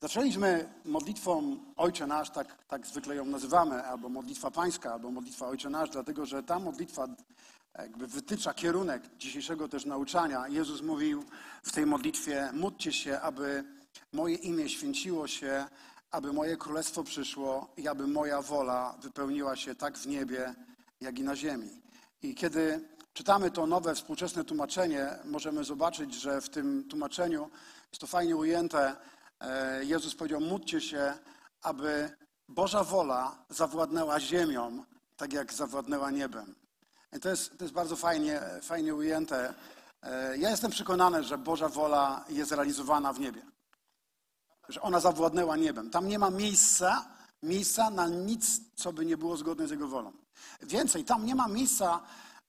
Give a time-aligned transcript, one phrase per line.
[0.00, 5.70] Zaczęliśmy modlitwą Ojcze Nasz, tak, tak zwykle ją nazywamy, albo modlitwa pańska, albo modlitwa Ojcze
[5.70, 7.08] Nasz, dlatego że ta modlitwa
[7.78, 10.48] jakby wytycza kierunek dzisiejszego też nauczania.
[10.48, 11.24] Jezus mówił
[11.62, 13.64] w tej modlitwie, módlcie się, aby
[14.12, 15.64] moje imię święciło się,
[16.10, 20.54] aby moje królestwo przyszło i aby moja wola wypełniła się tak w niebie,
[21.00, 21.82] jak i na ziemi.
[22.22, 27.50] I kiedy czytamy to nowe, współczesne tłumaczenie, możemy zobaczyć, że w tym tłumaczeniu
[27.90, 28.96] jest to fajnie ujęte.
[29.40, 31.14] E, Jezus powiedział, módlcie się,
[31.62, 32.10] aby
[32.48, 34.84] Boża wola zawładnęła ziemią,
[35.16, 36.54] tak jak zawładnęła niebem.
[37.16, 39.54] I to jest, to jest bardzo fajnie, fajnie ujęte.
[40.02, 43.42] E, ja jestem przekonany, że Boża wola jest realizowana w niebie.
[44.68, 45.90] Że ona zawładnęła niebem.
[45.90, 47.04] Tam nie ma miejsca,
[47.42, 50.12] miejsca na nic, co by nie było zgodne z Jego wolą.
[50.62, 52.00] Więcej, tam nie ma miejsca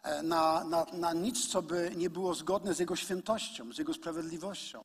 [0.04, 3.94] e, na, na, na nic, co by nie było zgodne z Jego świętością, z Jego
[3.94, 4.84] sprawiedliwością.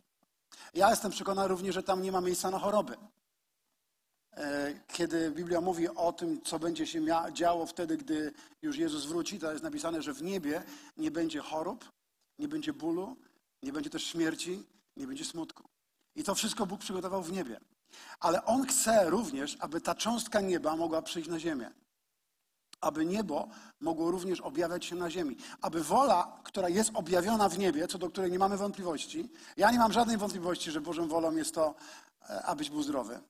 [0.75, 2.97] Ja jestem przekonany również, że tam nie ma miejsca na choroby.
[4.37, 7.01] E, kiedy Biblia mówi o tym, co będzie się
[7.33, 10.63] działo wtedy, gdy już Jezus wróci, to jest napisane, że w niebie
[10.97, 11.93] nie będzie chorób,
[12.39, 13.17] nie będzie bólu,
[13.63, 14.65] nie będzie też śmierci,
[14.97, 15.69] nie będzie smutku.
[16.15, 17.61] I to wszystko Bóg przygotował w niebie.
[18.21, 21.71] Ale On chce również, aby ta cząstka nieba mogła przyjść na ziemię.
[22.83, 23.49] Aby niebo
[23.81, 25.37] mogło również objawiać się na ziemi.
[25.61, 29.79] Aby wola, która jest objawiona w niebie, co do której nie mamy wątpliwości, ja nie
[29.79, 31.75] mam żadnej wątpliwości, że Bożą wolą jest to,
[32.31, 33.21] e, abyś był zdrowy.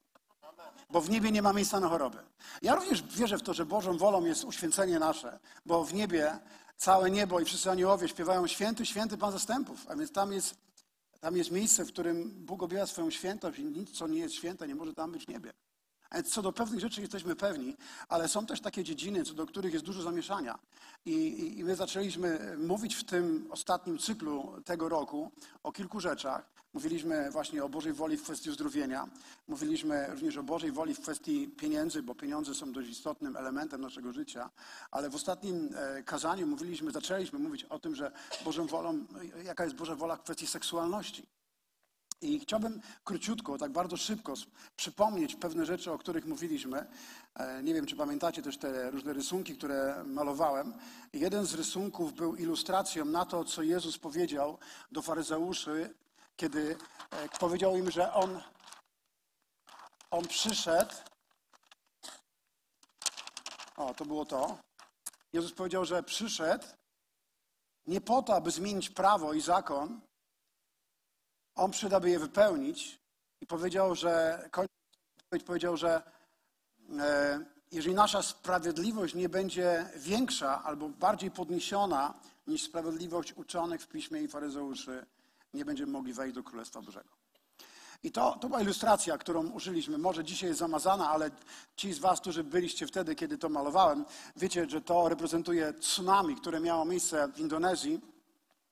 [0.91, 2.19] Bo w niebie nie ma miejsca na choroby.
[2.63, 6.39] Ja również wierzę w to, że Bożą wolą jest uświęcenie nasze, bo w niebie
[6.77, 9.87] całe niebo i wszyscy aniołowie śpiewają święty, święty Pan zastępów.
[9.89, 10.57] A więc tam jest
[11.23, 14.69] tam jest miejsce, w którym Bóg objawia swoją świętość i nic, co nie jest święte,
[14.69, 15.53] nie może tam być w niebie.
[16.15, 17.77] Więc co do pewnych rzeczy jesteśmy pewni,
[18.09, 20.59] ale są też takie dziedziny, co do których jest dużo zamieszania.
[21.07, 25.31] I, i, I, my zaczęliśmy mówić w tym ostatnim cyklu tego roku
[25.63, 26.53] o kilku rzeczach.
[26.75, 29.09] Mówiliśmy właśnie o Bożej woli w kwestii uzdrowienia.
[29.49, 34.13] Mówiliśmy również o Bożej woli w kwestii pieniędzy, bo pieniądze są dość istotnym elementem naszego
[34.13, 34.51] życia.
[34.91, 38.13] Ale w ostatnim e, kazaniu mówiliśmy, zaczęliśmy mówić o tym, że
[38.45, 39.07] Bożą wolą,
[39.45, 41.27] jaka jest Boża wola w kwestii seksualności.
[42.23, 44.35] I chciałbym króciutko, tak bardzo szybko
[44.77, 46.87] przypomnieć pewne rzeczy, o których mówiliśmy.
[47.35, 50.75] E, nie wiem, czy pamiętacie też te różne rysunki, które malowałem.
[51.13, 54.59] Jeden z rysunków był ilustracją na to, co Jezus powiedział
[54.93, 55.95] do faryzeuszy,
[56.37, 56.77] kiedy
[57.11, 58.41] e, powiedział im, że On,
[60.11, 60.95] on przyszedł.
[63.77, 64.59] O, to było to.
[65.33, 66.67] Jezus powiedział, że przyszedł
[67.87, 70.01] nie po to, aby zmienić prawo i zakon,
[71.55, 73.01] on przyda, by je wypełnić
[73.41, 74.49] i powiedział, że,
[75.47, 76.03] powiedział, że
[76.99, 82.15] e, jeżeli nasza sprawiedliwość nie będzie większa albo bardziej podniesiona
[82.47, 85.07] niż sprawiedliwość uczonych w piśmie i faryzeuszy,
[85.55, 87.09] nie będziemy mogli wejść do Królestwa Bożego.
[88.03, 89.99] I to, to była ilustracja, którą użyliśmy.
[89.99, 91.31] Może dzisiaj jest zamazana, ale
[91.77, 94.05] ci z Was, którzy byliście wtedy, kiedy to malowałem,
[94.37, 98.01] wiecie, że to reprezentuje tsunami, które miało miejsce w Indonezji.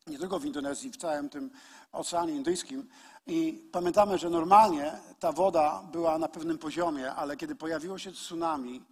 [0.07, 1.51] Nie tylko w Indonezji, w całym tym
[1.93, 2.89] Oceanie Indyjskim.
[3.27, 8.85] I pamiętamy, że normalnie ta woda była na pewnym poziomie, ale kiedy pojawiło się tsunami,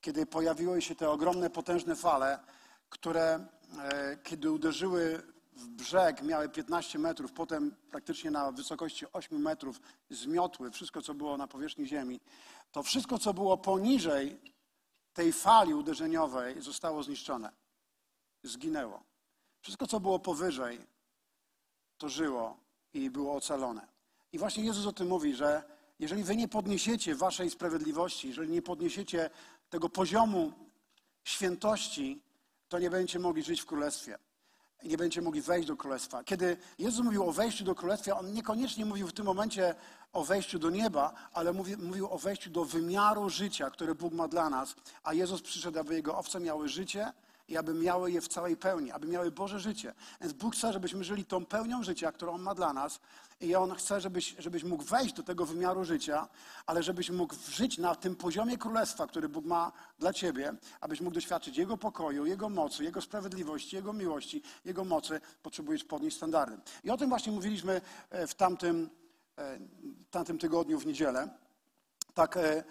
[0.00, 2.38] kiedy pojawiły się te ogromne, potężne fale,
[2.90, 3.46] które
[3.78, 5.22] e, kiedy uderzyły
[5.56, 9.80] w brzeg, miały 15 metrów, potem praktycznie na wysokości 8 metrów
[10.10, 12.20] zmiotły wszystko, co było na powierzchni ziemi,
[12.72, 14.40] to wszystko, co było poniżej
[15.14, 17.52] tej fali uderzeniowej, zostało zniszczone.
[18.42, 19.05] Zginęło.
[19.66, 20.78] Wszystko, co było powyżej,
[21.98, 22.56] to żyło
[22.94, 23.86] i było ocalone.
[24.32, 25.62] I właśnie Jezus o tym mówi, że
[25.98, 29.30] jeżeli wy nie podniesiecie waszej sprawiedliwości, jeżeli nie podniesiecie
[29.70, 30.52] tego poziomu
[31.24, 32.22] świętości,
[32.68, 34.18] to nie będziecie mogli żyć w królestwie.
[34.82, 36.24] Nie będziecie mogli wejść do królestwa.
[36.24, 39.74] Kiedy Jezus mówił o wejściu do królestwa, on niekoniecznie mówił w tym momencie
[40.12, 44.28] o wejściu do nieba, ale mówił, mówił o wejściu do wymiaru życia, które Bóg ma
[44.28, 44.74] dla nas.
[45.02, 47.12] A Jezus przyszedł, aby jego owce miały życie
[47.48, 49.94] i aby miały je w całej pełni, aby miały Boże życie.
[50.20, 53.00] Więc Bóg chce, żebyśmy żyli tą pełnią życia, którą On ma dla nas
[53.40, 56.28] i On chce, żebyś, żebyś mógł wejść do tego wymiaru życia,
[56.66, 61.14] ale żebyś mógł żyć na tym poziomie królestwa, który Bóg ma dla Ciebie, abyś mógł
[61.14, 66.58] doświadczyć Jego pokoju, Jego mocy, Jego sprawiedliwości, Jego miłości, Jego mocy, potrzebujesz podnieść standardy.
[66.84, 67.80] I o tym właśnie mówiliśmy
[68.10, 68.90] e, w tamtym,
[69.38, 69.58] e,
[70.10, 71.28] tamtym tygodniu, w niedzielę.
[72.14, 72.64] Tak e,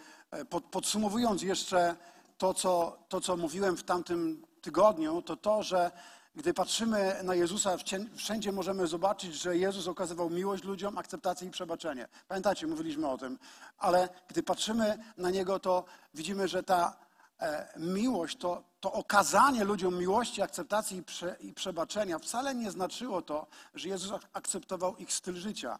[0.72, 1.96] podsumowując jeszcze
[2.38, 5.92] to co, to, co mówiłem w tamtym tygodniu, to to, że
[6.36, 7.78] gdy patrzymy na Jezusa,
[8.16, 12.08] wszędzie możemy zobaczyć, że Jezus okazywał miłość ludziom, akceptację i przebaczenie.
[12.28, 13.40] Pamiętacie, mówiliśmy o tym.
[13.78, 16.98] Ale gdy patrzymy na Niego, to widzimy, że ta
[17.40, 23.22] e, miłość, to, to okazanie ludziom miłości, akceptacji i, prze, i przebaczenia wcale nie znaczyło
[23.22, 25.80] to, że Jezus akceptował ich styl życia.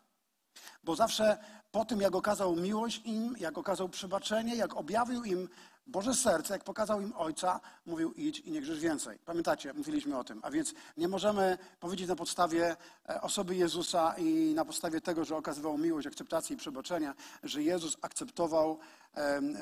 [0.84, 1.38] Bo zawsze
[1.72, 5.50] po tym, jak okazał miłość im, jak okazał przebaczenie, jak objawił im
[5.88, 9.20] Boże serce, jak pokazał im Ojca, mówił idź i nie grzesz więcej.
[9.26, 10.40] Pamiętacie, mówiliśmy o tym.
[10.44, 12.76] A więc nie możemy powiedzieć na podstawie
[13.10, 17.98] e, osoby Jezusa i na podstawie tego, że okazywał miłość, akceptację i przebaczenia, że Jezus
[18.02, 18.80] akceptował,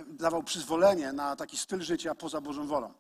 [0.08, 2.94] dawał przyzwolenie na taki styl życia poza Bożą wolą.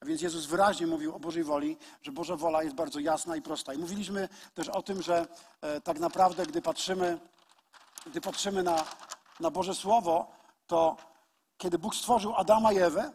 [0.00, 3.42] A więc Jezus wyraźnie mówił o Bożej woli, że Boża wola jest bardzo jasna i
[3.42, 3.74] prosta.
[3.74, 5.26] I mówiliśmy też o tym, że
[5.60, 7.18] e, tak naprawdę, gdy patrzymy,
[8.06, 8.84] gdy patrzymy na,
[9.40, 10.32] na Boże Słowo,
[10.66, 10.96] to
[11.60, 13.12] kiedy Bóg stworzył Adama i Ewę,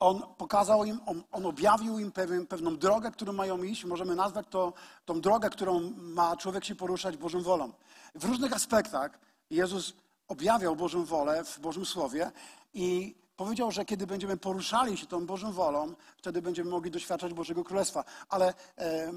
[0.00, 3.84] on pokazał im, on, on objawił im pewien, pewną drogę, którą mają iść.
[3.84, 4.72] Możemy nazwać to
[5.04, 7.72] tą drogę, którą ma człowiek się poruszać Bożą wolą.
[8.14, 9.18] W różnych aspektach
[9.50, 9.94] Jezus
[10.28, 12.32] objawiał Bożą wolę w Bożym Słowie
[12.74, 17.64] i powiedział, że kiedy będziemy poruszali się tą Bożą wolą, wtedy będziemy mogli doświadczać Bożego
[17.64, 18.04] Królestwa.
[18.28, 19.12] Ale e,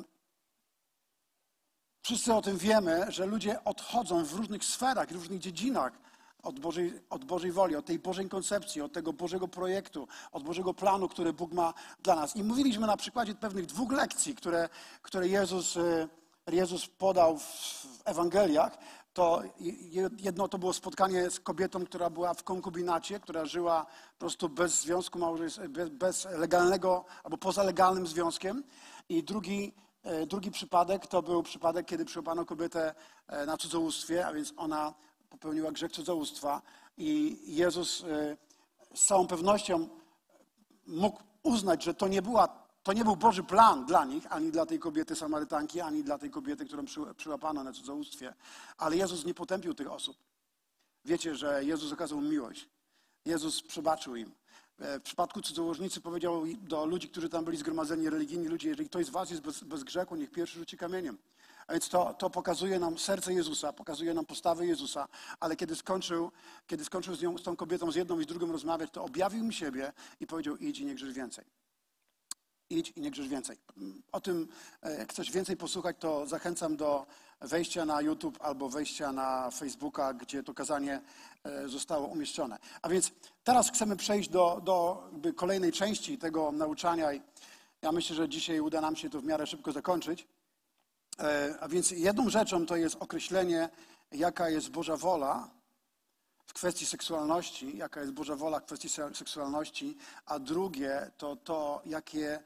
[2.02, 6.07] wszyscy o tym wiemy, że ludzie odchodzą w różnych sferach, w różnych dziedzinach
[6.44, 10.74] od Bożej, od Bożej woli, od tej Bożej koncepcji, od tego Bożego projektu, od Bożego
[10.74, 11.74] planu, który Bóg ma
[12.04, 12.36] dla nas.
[12.36, 14.70] I mówiliśmy na przykładzie pewnych dwóch lekcji, które,
[15.02, 16.08] które Jezus, e,
[16.52, 18.78] Jezus podał w Ewangeliach.
[19.14, 19.42] To
[20.20, 24.82] jedno to było spotkanie z kobietą, która była w konkubinacie, która żyła po prostu bez
[24.82, 28.64] związku małżeńskiego, bez legalnego albo poza legalnym związkiem.
[29.10, 29.74] I drugi,
[30.04, 32.96] e, drugi przypadek to był przypadek, kiedy przyłapano kobietę
[33.28, 34.94] e, na cudzołóstwie, a więc ona
[35.30, 36.62] popełniła grzech cudzołóstwa
[36.98, 38.38] i Jezus e,
[38.96, 39.90] z całą pewnością
[40.88, 42.48] mógł uznać, że to nie, była,
[42.84, 46.30] to nie był Boży plan dla nich, ani dla tej kobiety Samarytanki, ani dla tej
[46.30, 46.86] kobiety, którą
[47.18, 48.34] przyłapano na cudzołóstwie.
[48.78, 50.18] Ale Jezus nie potępił tych osób.
[51.06, 52.70] Wiecie, że Jezus okazał miłość.
[53.26, 54.32] Jezus przebaczył im.
[54.80, 59.06] E, w przypadku cudzołożnicy powiedział do ludzi, którzy tam byli zgromadzeni religijni, ludzie, jeżeli ktoś
[59.06, 61.18] z was jest bez, bez grzechu, niech pierwszy rzuci kamieniem.
[61.68, 65.08] A więc to, to pokazuje nam serce Jezusa, pokazuje nam postawę Jezusa,
[65.40, 66.32] ale kiedy skończył,
[66.68, 69.44] kiedy skończył z, nią, z tą kobietą, z jedną i z drugą rozmawiać, to objawił
[69.44, 71.46] mi siebie i powiedział idź i nie grzesz więcej.
[72.70, 73.58] Idź i nie grzesz więcej.
[74.12, 74.48] O tym,
[74.82, 77.06] e, jak coś więcej posłuchać, to zachęcam do
[77.42, 81.02] wejścia na YouTube albo wejścia na Facebooka, gdzie to kazanie
[81.44, 82.58] e, zostało umieszczone.
[82.82, 83.12] A więc
[83.44, 85.04] teraz chcemy przejść do, do
[85.36, 87.10] kolejnej części tego nauczania.
[87.82, 90.28] Ja myślę, że dzisiaj uda nam się to w miarę szybko zakończyć.
[91.20, 93.70] E, a więc jedną rzeczą to jest określenie,
[94.12, 95.50] jaka jest Boża wola
[96.46, 102.40] w kwestii seksualności, jaka jest Boża wola w kwestii seksualności, a drugie to to, jakie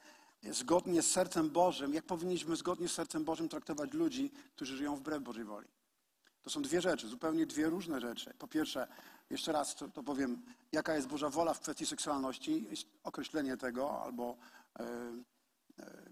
[0.43, 5.23] zgodnie z sercem Bożym, jak powinniśmy zgodnie z sercem Bożym traktować ludzi, którzy żyją wbrew
[5.23, 5.67] Bożej woli.
[6.41, 8.33] To są dwie rzeczy, zupełnie dwie różne rzeczy.
[8.37, 8.87] Po pierwsze,
[9.29, 10.41] jeszcze raz to, to powiem,
[10.71, 12.67] jaka jest Boża wola w kwestii seksualności,
[13.03, 14.37] określenie tego, albo
[14.79, 16.11] e, e,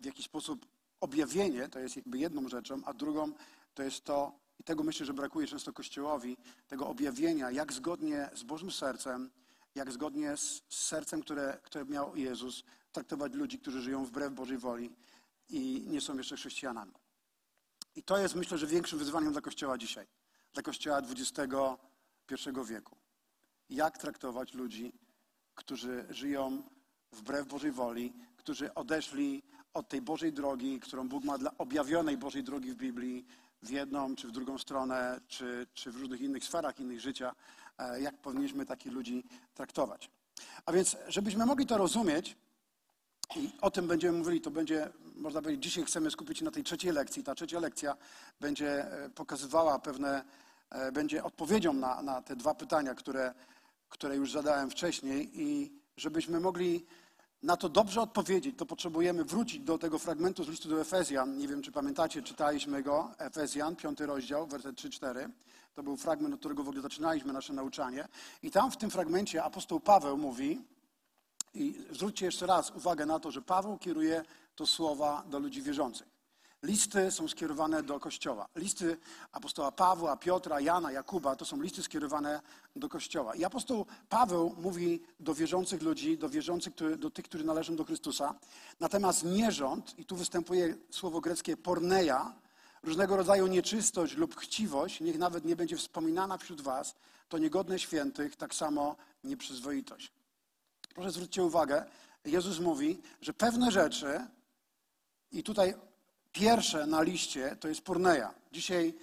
[0.00, 0.66] w jakiś sposób
[1.02, 3.32] objawienie to jest jakby jedną rzeczą, a drugą
[3.74, 6.36] to jest to, i tego myślę, że brakuje często Kościołowi,
[6.68, 9.30] tego objawienia, jak zgodnie z Bożym sercem,
[9.74, 14.90] jak zgodnie z sercem, które, które miał Jezus, traktować ludzi, którzy żyją wbrew Bożej woli
[15.48, 16.92] i nie są jeszcze chrześcijanami.
[17.96, 20.06] I to jest, myślę, że większym wyzwaniem dla Kościoła dzisiaj,
[20.52, 22.96] dla Kościoła XXI wieku.
[23.70, 24.92] Jak traktować ludzi,
[25.54, 26.62] którzy żyją
[27.12, 29.42] wbrew Bożej woli, którzy odeszli
[29.74, 33.26] od tej Bożej drogi, którą Bóg ma dla objawionej Bożej drogi w Biblii,
[33.62, 37.34] w jedną czy w drugą stronę, czy, czy w różnych innych sferach innych życia,
[37.78, 40.10] e, jak powinniśmy takich ludzi traktować.
[40.66, 42.36] A więc, żebyśmy mogli to rozumieć,
[43.36, 46.64] i o tym będziemy mówili, to będzie, można powiedzieć, dzisiaj chcemy skupić się na tej
[46.64, 47.22] trzeciej lekcji.
[47.22, 47.96] Ta trzecia lekcja
[48.40, 50.24] będzie e, pokazywała pewne,
[50.70, 53.34] e, będzie odpowiedzią na, na te dwa pytania, które,
[53.88, 56.86] które już zadałem wcześniej i żebyśmy mogli
[57.42, 61.38] na to dobrze odpowiedzieć, to potrzebujemy wrócić do tego fragmentu z listu do Efezjan.
[61.38, 65.28] Nie wiem, czy pamiętacie, czytaliśmy go, Efezjan, piąty rozdział, werset 3-4.
[65.74, 68.08] To był fragment, od którego w ogóle zaczynaliśmy nasze nauczanie.
[68.42, 70.64] I tam w tym fragmencie apostoł Paweł mówi,
[71.54, 74.24] i zwróćcie jeszcze raz uwagę na to, że Paweł kieruje
[74.56, 76.11] to słowa do ludzi wierzących.
[76.62, 78.48] Listy są skierowane do Kościoła.
[78.56, 78.96] Listy
[79.32, 82.40] apostoła Pawła, Piotra, Jana, Jakuba to są listy skierowane
[82.76, 83.34] do Kościoła.
[83.34, 88.34] I apostoł Paweł mówi do wierzących ludzi, do wierzących, do tych, którzy należą do Chrystusa.
[88.80, 92.34] Natomiast nierząd, i tu występuje słowo greckie porneia,
[92.82, 96.94] różnego rodzaju nieczystość lub chciwość, niech nawet nie będzie wspominana wśród was,
[97.28, 100.12] to niegodne świętych, tak samo nieprzyzwoitość.
[100.94, 101.84] Proszę zwróćcie uwagę,
[102.24, 104.26] Jezus mówi, że pewne rzeczy,
[105.32, 105.74] i tutaj
[106.32, 108.34] Pierwsze na liście to jest porneia.
[108.52, 108.94] Dzisiaj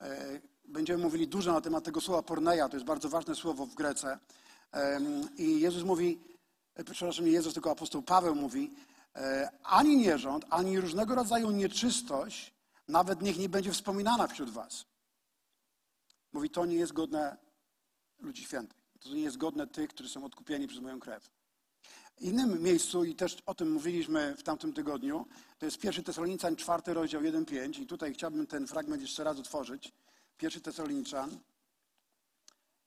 [0.00, 2.68] e, będziemy mówili dużo na temat tego słowa porneia.
[2.68, 4.18] To jest bardzo ważne słowo w Grece.
[5.38, 6.18] I Jezus mówi,
[6.74, 8.72] e, przepraszam, nie Jezus, tylko apostoł Paweł mówi,
[9.14, 12.56] e, ani nierząd, ani różnego rodzaju nieczystość
[12.88, 14.86] nawet niech nie będzie wspominana wśród was.
[16.32, 17.36] Mówi, to nie jest godne
[18.18, 18.78] ludzi świętych.
[19.00, 21.30] To nie jest godne tych, którzy są odkupieni przez moją krew.
[22.20, 25.26] Innym miejscu, i też o tym mówiliśmy w tamtym tygodniu,
[25.58, 29.92] to jest 1 Tesaloniczan, 4 rozdział 1-5 i tutaj chciałbym ten fragment jeszcze raz otworzyć.
[30.42, 31.38] 1 Tesaloniczan,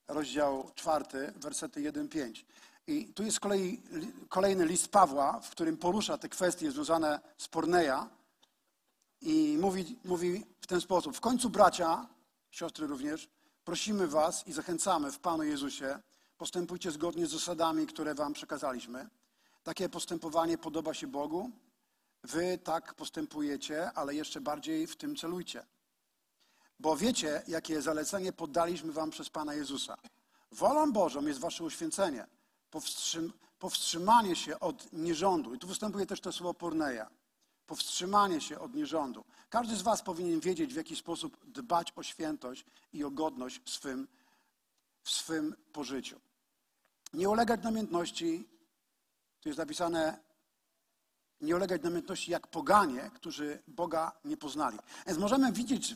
[0.08, 2.46] rozdział 4, wersety 1-5.
[2.88, 3.82] I tu jest z kolei
[4.30, 8.10] kolejny list Pawła, w którym porusza te kwestie związane z Porneja
[9.22, 11.18] i mówi, mówi w ten sposób.
[11.18, 12.08] W końcu bracia,
[12.52, 13.30] siostry również,
[13.64, 16.00] prosimy was i zachęcamy w Panu Jezusie,
[16.38, 19.10] postępujcie zgodnie z zasadami, które wam przekazaliśmy.
[19.70, 21.52] Takie postępowanie podoba się Bogu.
[22.24, 25.66] Wy tak postępujecie, ale jeszcze bardziej w tym celujcie.
[26.80, 29.98] Bo wiecie, jakie zalecenie poddaliśmy wam przez Pana Jezusa.
[30.52, 32.28] Wolą Bożą jest wasze uświęcenie,
[32.72, 35.56] powstrzym, powstrzymanie się od nierządu.
[35.56, 37.10] I tu występuje też to słowo porneja.
[37.68, 39.26] Powstrzymanie się od nierządu.
[39.50, 44.08] Każdy z was powinien wiedzieć, w jaki sposób dbać o świętość i o godność swym,
[45.04, 46.20] w swym pożyciu.
[47.14, 48.59] Nie ulegać namiętności,
[49.42, 50.20] tu jest napisane,
[51.42, 54.78] nie ulegać namiętności jak poganie, którzy Boga nie poznali.
[55.08, 55.96] Więc możemy widzieć,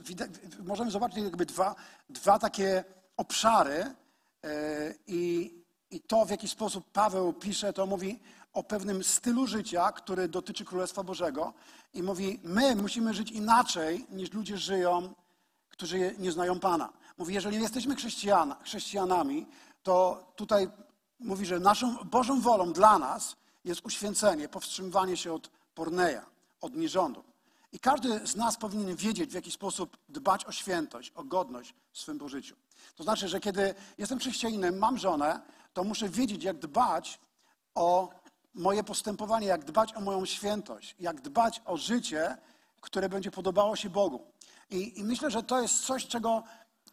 [0.63, 1.75] możemy zobaczyć jakby dwa,
[2.09, 2.83] dwa takie
[3.17, 3.95] obszary
[4.43, 4.49] yy,
[5.07, 5.53] i,
[5.91, 8.19] i to, w jaki sposób Paweł pisze, to mówi
[8.53, 11.53] o pewnym stylu życia, który dotyczy Królestwa Bożego
[11.93, 15.13] i mówi, my musimy żyć inaczej niż ludzie żyją,
[15.69, 16.93] którzy nie znają Pana.
[17.17, 19.45] Mówi, jeżeli jesteśmy chrześcijan, chrześcijanami,
[19.83, 20.67] to tutaj
[21.23, 26.25] mówi, że naszą Bożą wolą dla nas jest uświęcenie, powstrzymywanie się od porneja,
[26.61, 27.23] od nierządu.
[27.71, 31.99] I każdy z nas powinien wiedzieć, w jaki sposób dbać o świętość, o godność w
[31.99, 32.55] swym pożyciu.
[32.95, 35.41] To znaczy, że kiedy jestem chrześcijaninem, mam żonę,
[35.73, 37.19] to muszę wiedzieć, jak dbać
[37.75, 38.09] o
[38.53, 42.37] moje postępowanie, jak dbać o moją świętość, jak dbać o życie,
[42.81, 44.21] które będzie podobało się Bogu.
[44.69, 46.43] I, i myślę, że to jest coś, czego,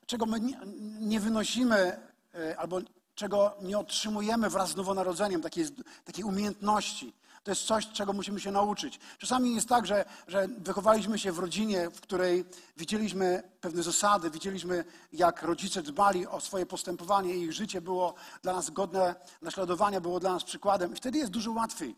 [0.07, 0.61] czego my nie,
[1.01, 2.01] nie wynosimy
[2.35, 2.81] e, albo
[3.21, 5.65] czego nie otrzymujemy wraz z nowonarodzeniem, takiej,
[6.05, 7.13] takiej umiejętności.
[7.43, 9.01] To jest coś, czego musimy się nauczyć.
[9.19, 12.45] Czasami jest tak, że, że wychowaliśmy się w rodzinie, w której
[12.77, 18.53] widzieliśmy pewne zasady, widzieliśmy, jak rodzice dbali o swoje postępowanie i ich życie było dla
[18.53, 20.93] nas godne naśladowania, było dla nas przykładem.
[20.93, 21.97] I wtedy jest dużo łatwiej.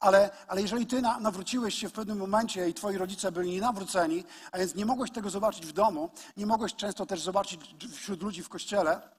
[0.00, 4.24] Ale, ale jeżeli ty na, nawróciłeś się w pewnym momencie i twoi rodzice byli nienawróceni,
[4.52, 7.60] a więc nie mogłeś tego zobaczyć w domu, nie mogłeś często też zobaczyć
[7.92, 9.15] wśród ludzi w kościele,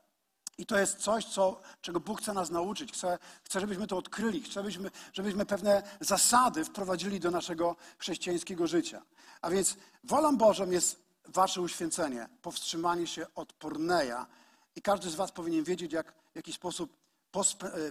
[0.57, 2.91] i to jest coś, co, czego Bóg chce nas nauczyć.
[2.91, 4.41] Chce, chce żebyśmy to odkryli.
[4.41, 9.01] Chce, żebyśmy, żebyśmy pewne zasady wprowadzili do naszego chrześcijańskiego życia.
[9.41, 14.27] A więc wolą Bożą jest wasze uświęcenie, powstrzymanie się od porneja.
[14.75, 16.97] I każdy z was powinien wiedzieć, jak, w jaki sposób,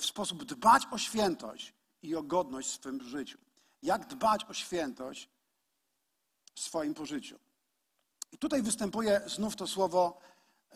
[0.01, 3.39] w sposób dbać o świętość i o godność w swym życiu.
[3.83, 5.29] Jak dbać o świętość
[6.55, 7.39] w swoim pożyciu.
[8.33, 10.21] I tutaj występuje znów to słowo,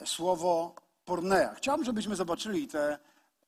[0.05, 0.75] słowo
[1.11, 1.55] pornea.
[1.55, 2.99] Chciałbym, żebyśmy zobaczyli te,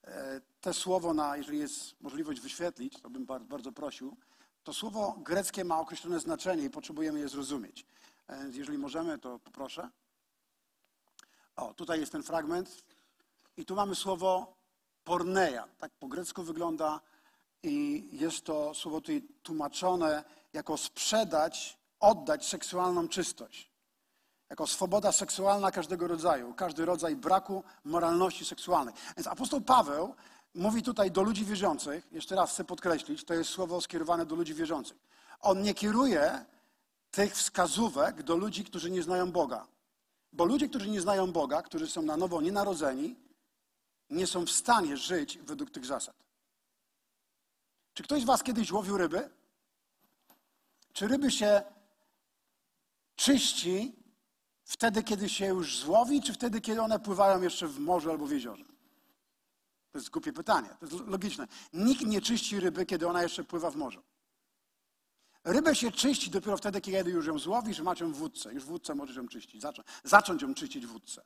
[0.04, 4.16] e, te słowo, na, jeżeli jest możliwość wyświetlić, to bym bardzo prosił.
[4.64, 7.86] To słowo greckie ma określone znaczenie i potrzebujemy je zrozumieć.
[8.28, 9.90] E, jeżeli możemy, to poproszę.
[11.56, 12.84] O, tutaj jest ten fragment.
[13.56, 14.56] I tu mamy słowo
[15.04, 15.68] porneia.
[15.78, 17.00] Tak po grecku wygląda
[17.62, 23.71] i jest to słowo tutaj tłumaczone jako sprzedać, oddać seksualną czystość
[24.52, 28.94] jako swoboda seksualna każdego rodzaju, każdy rodzaj braku moralności seksualnej.
[29.16, 30.14] Więc apostoł Paweł
[30.54, 34.54] mówi tutaj do ludzi wierzących, jeszcze raz chcę podkreślić, to jest słowo skierowane do ludzi
[34.54, 34.98] wierzących.
[35.40, 36.44] On nie kieruje
[37.10, 39.66] tych wskazówek do ludzi, którzy nie znają Boga.
[40.32, 43.16] Bo ludzie, którzy nie znają Boga, którzy są na nowo nienarodzeni,
[44.10, 46.16] nie są w stanie żyć według tych zasad.
[47.94, 49.30] Czy ktoś z Was kiedyś łowił ryby?
[50.92, 51.62] Czy ryby się
[53.16, 54.01] czyści
[54.72, 58.30] Wtedy, kiedy się już złowi, czy wtedy, kiedy one pływają jeszcze w morzu albo w
[58.30, 58.64] jeziorze?
[59.90, 60.68] To jest głupie pytanie.
[60.80, 61.48] To jest logiczne.
[61.72, 64.02] Nikt nie czyści ryby, kiedy ona jeszcze pływa w morzu.
[65.44, 68.54] Rybę się czyści dopiero wtedy, kiedy już ją złowisz, masz ją w wódce.
[68.54, 69.62] Już w wódce możesz ją czyścić.
[69.62, 71.22] Zacząć, zacząć ją czyścić w wódce.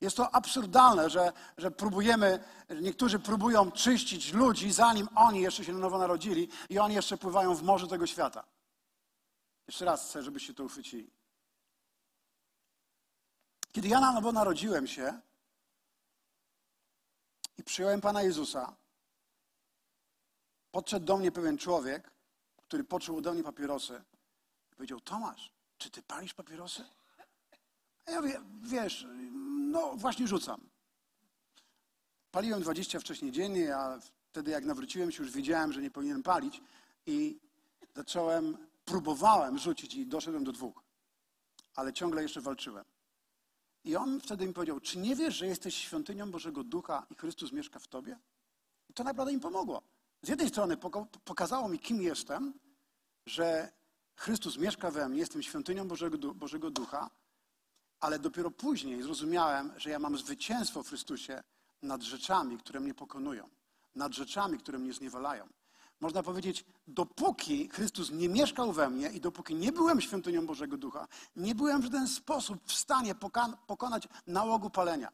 [0.00, 2.44] Jest to absurdalne, że, że próbujemy,
[2.80, 7.54] niektórzy próbują czyścić ludzi, zanim oni jeszcze się na nowo narodzili i oni jeszcze pływają
[7.54, 8.44] w morzu tego świata.
[9.66, 11.19] Jeszcze raz chcę, żebyście to uchwycili.
[13.72, 15.20] Kiedy ja na nowo narodziłem się
[17.58, 18.76] i przyjąłem Pana Jezusa,
[20.70, 22.10] podszedł do mnie pewien człowiek,
[22.56, 24.02] który poczuł ode mnie papierosy
[24.72, 26.84] i powiedział, Tomasz, czy ty palisz papierosy?
[28.06, 29.06] A ja wie, wiesz,
[29.70, 30.60] no właśnie rzucam.
[32.30, 33.98] Paliłem 20 wcześniej dziennie, a
[34.30, 36.60] wtedy jak nawróciłem się już wiedziałem, że nie powinienem palić
[37.06, 37.38] i
[37.94, 40.82] zacząłem, próbowałem rzucić i doszedłem do dwóch,
[41.74, 42.84] ale ciągle jeszcze walczyłem.
[43.84, 47.52] I on wtedy mi powiedział, czy nie wiesz, że jesteś świątynią Bożego Ducha i Chrystus
[47.52, 48.18] mieszka w tobie?
[48.88, 49.82] I to naprawdę im pomogło.
[50.22, 50.76] Z jednej strony
[51.24, 52.54] pokazało mi, kim jestem,
[53.26, 53.72] że
[54.16, 57.10] Chrystus mieszka we mnie, jestem świątynią Bożego, Bożego Ducha,
[58.00, 61.42] ale dopiero później zrozumiałem, że ja mam zwycięstwo w Chrystusie
[61.82, 63.48] nad rzeczami, które mnie pokonują,
[63.94, 65.48] nad rzeczami, które mnie zniewalają.
[66.00, 71.08] Można powiedzieć, dopóki Chrystus nie mieszkał we mnie i dopóki nie byłem świątynią Bożego Ducha,
[71.36, 73.14] nie byłem w żaden sposób w stanie
[73.66, 75.12] pokonać nałogu palenia.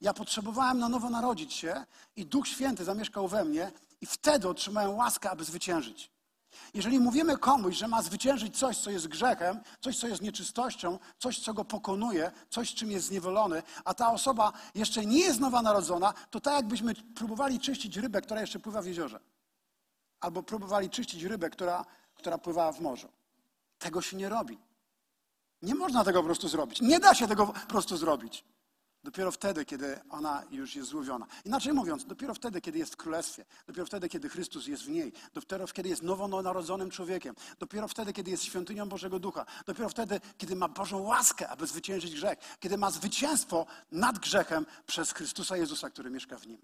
[0.00, 1.84] Ja potrzebowałem na nowo narodzić się
[2.16, 6.10] i Duch Święty zamieszkał we mnie i wtedy otrzymałem łaskę, aby zwyciężyć.
[6.74, 11.38] Jeżeli mówimy komuś, że ma zwyciężyć coś, co jest grzechem, coś, co jest nieczystością, coś,
[11.38, 16.14] co go pokonuje, coś, czym jest zniewolony, a ta osoba jeszcze nie jest nowa narodzona,
[16.30, 19.20] to tak jakbyśmy próbowali czyścić rybę, która jeszcze pływa w jeziorze.
[20.26, 23.08] Albo próbowali czyścić rybę, która, która pływała w morzu.
[23.78, 24.58] Tego się nie robi.
[25.62, 26.80] Nie można tego po prostu zrobić.
[26.80, 28.44] Nie da się tego po prostu zrobić.
[29.04, 31.26] Dopiero wtedy, kiedy ona już jest złowiona.
[31.44, 35.12] Inaczej mówiąc, dopiero wtedy, kiedy jest w królestwie, dopiero wtedy, kiedy Chrystus jest w niej,
[35.34, 40.56] dopiero kiedy jest nowonarodzonym człowiekiem, dopiero wtedy, kiedy jest świątynią Bożego Ducha, dopiero wtedy, kiedy
[40.56, 46.10] ma Bożą łaskę, aby zwyciężyć grzech, kiedy ma zwycięstwo nad grzechem przez Chrystusa Jezusa, który
[46.10, 46.58] mieszka w nim.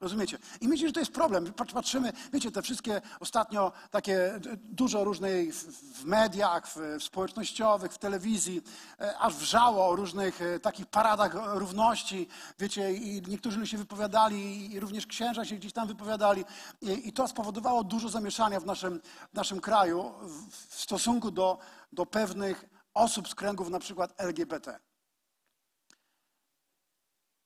[0.00, 0.38] Rozumiecie?
[0.60, 1.52] I myślę, że to jest problem.
[1.74, 8.62] Patrzymy, wiecie, te wszystkie ostatnio takie dużo różnej w mediach, w społecznościowych, w telewizji,
[9.00, 12.28] e, aż wrzało o różnych e, takich paradach równości,
[12.58, 16.44] wiecie, i niektórzy się wypowiadali, i również księża się gdzieś tam wypowiadali.
[16.82, 19.00] I, i to spowodowało dużo zamieszania w naszym,
[19.32, 20.14] w naszym kraju
[20.50, 21.58] w stosunku do,
[21.92, 22.64] do pewnych
[22.94, 24.87] osób z kręgów na przykład LGBT.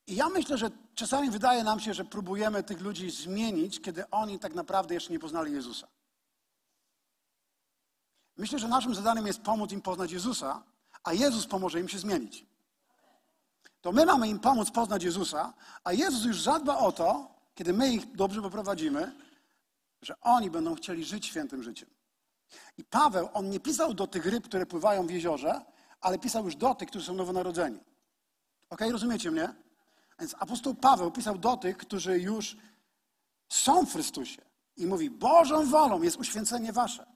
[0.07, 4.39] I ja myślę, że czasami wydaje nam się, że próbujemy tych ludzi zmienić, kiedy oni
[4.39, 5.89] tak naprawdę jeszcze nie poznali Jezusa.
[8.37, 10.63] Myślę, że naszym zadaniem jest pomóc im poznać Jezusa,
[11.05, 12.47] a Jezus pomoże im się zmienić.
[13.81, 15.55] To my mamy im pomóc poznać Jezusa,
[15.85, 19.13] a Jezus już zadba o to, kiedy my ich dobrze poprowadzimy,
[20.03, 21.89] że oni będą chcieli żyć świętym życiem.
[22.79, 25.61] I Paweł, on nie pisał do tych ryb, które pływają w jeziorze,
[26.01, 27.81] ale pisał już do tych, którzy są nowonarodzeni.
[28.71, 29.55] Ok, rozumiecie mnie?
[30.23, 32.57] Więc apostoł Paweł pisał do tych, którzy już
[33.49, 34.43] są w Chrystusie
[34.77, 37.07] i mówi: Bożą wolą jest uświęcenie wasze.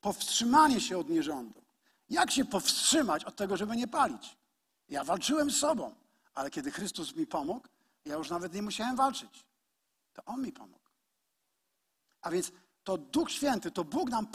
[0.00, 1.62] Powstrzymanie się od nierządu.
[2.10, 4.36] Jak się powstrzymać od tego, żeby nie palić?
[4.88, 5.94] Ja walczyłem z sobą,
[6.34, 7.68] ale kiedy Chrystus mi pomógł,
[8.04, 9.46] ja już nawet nie musiałem walczyć.
[10.12, 10.90] To On mi pomógł.
[12.20, 12.52] A więc
[12.88, 14.26] to Duch Święty, to Bóg nam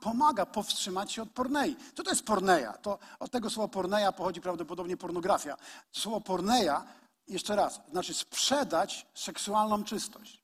[0.00, 1.76] pomaga powstrzymać się od pornei.
[1.94, 2.72] Co to jest porneia?
[2.72, 5.56] To od tego słowa porneia pochodzi prawdopodobnie pornografia.
[5.92, 6.84] Słowo porneia,
[7.26, 10.42] jeszcze raz, znaczy sprzedać seksualną czystość.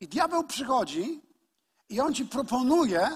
[0.00, 1.22] I diabeł przychodzi
[1.88, 3.10] i on ci proponuje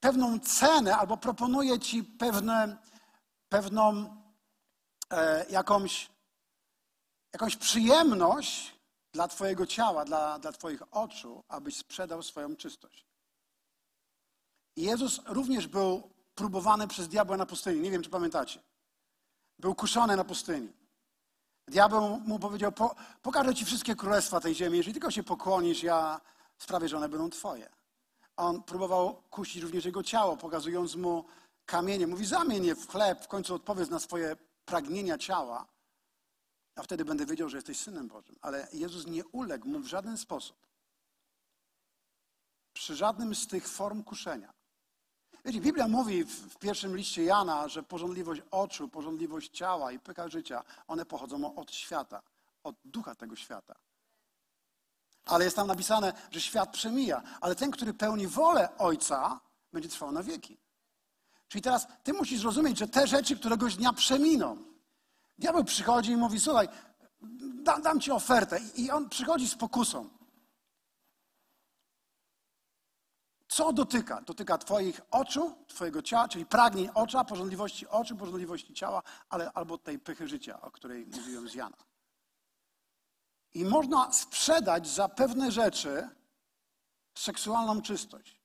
[0.00, 2.76] pewną cenę albo proponuje ci pewne,
[3.48, 4.16] pewną
[5.10, 6.10] e, jakąś,
[7.32, 8.73] jakąś przyjemność,
[9.14, 13.06] dla Twojego ciała, dla, dla Twoich oczu, abyś sprzedał swoją czystość.
[14.76, 17.80] Jezus również był próbowany przez diabła na pustyni.
[17.80, 18.60] Nie wiem, czy pamiętacie.
[19.58, 20.72] Był kuszony na pustyni.
[21.68, 24.76] Diabeł mu powiedział: po, Pokażę ci wszystkie królestwa tej ziemi.
[24.76, 26.20] Jeżeli tylko się pokłonisz, ja
[26.58, 27.68] sprawię, że one będą Twoje.
[28.36, 31.24] On próbował kusić również jego ciało, pokazując mu
[31.66, 32.06] kamienie.
[32.06, 35.73] Mówi: Zamień je w chleb, w końcu odpowiedz na swoje pragnienia ciała
[36.76, 38.36] a wtedy będę wiedział, że jesteś synem Bożym.
[38.40, 40.56] Ale Jezus nie uległ mu w żaden sposób.
[42.72, 44.52] Przy żadnym z tych form kuszenia.
[45.44, 50.64] Wiecie, Biblia mówi w pierwszym liście Jana, że porządliwość oczu, porządliwość ciała i pycha życia,
[50.86, 52.22] one pochodzą od świata,
[52.62, 53.74] od ducha tego świata.
[55.26, 59.40] Ale jest tam napisane, że świat przemija, ale ten, który pełni wolę Ojca,
[59.72, 60.58] będzie trwał na wieki.
[61.48, 64.73] Czyli teraz ty musisz zrozumieć, że te rzeczy któregoś dnia przeminą.
[65.38, 66.68] Diabeł przychodzi i mówi, słuchaj,
[67.62, 68.60] dam, dam ci ofertę.
[68.74, 70.10] I on przychodzi z pokusą.
[73.48, 74.20] Co dotyka?
[74.20, 79.98] Dotyka Twoich oczu, Twojego ciała, czyli pragnień ocza, porządliwości oczu, porządliwości ciała, ale albo tej
[79.98, 81.76] pychy życia, o której mówiłem z Jana.
[83.54, 86.08] I można sprzedać za pewne rzeczy
[87.14, 88.40] seksualną czystość.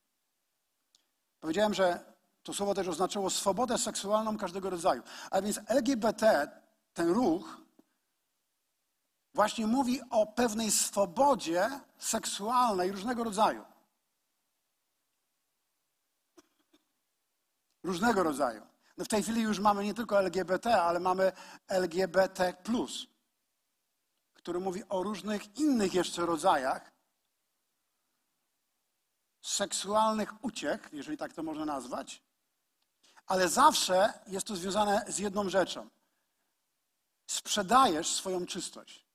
[1.39, 5.04] Powiedziałem, że to słowo też oznaczało swobodę seksualną każdego rodzaju.
[5.32, 6.52] A więc LGBT
[6.93, 7.58] ten ruch
[9.34, 13.65] właśnie mówi o pewnej swobodzie seksualnej różnego rodzaju.
[17.84, 18.67] Różnego rodzaju.
[18.97, 21.32] No w tej chwili już mamy nie tylko LGBT, ale mamy
[21.67, 22.54] LGBT,
[24.34, 26.91] który mówi o różnych innych jeszcze rodzajach
[29.41, 32.23] seksualnych uciech, jeżeli tak to można nazwać,
[33.25, 35.89] Ale zawsze jest to związane z jedną rzeczą.
[37.29, 39.05] Sprzedajesz swoją czystość.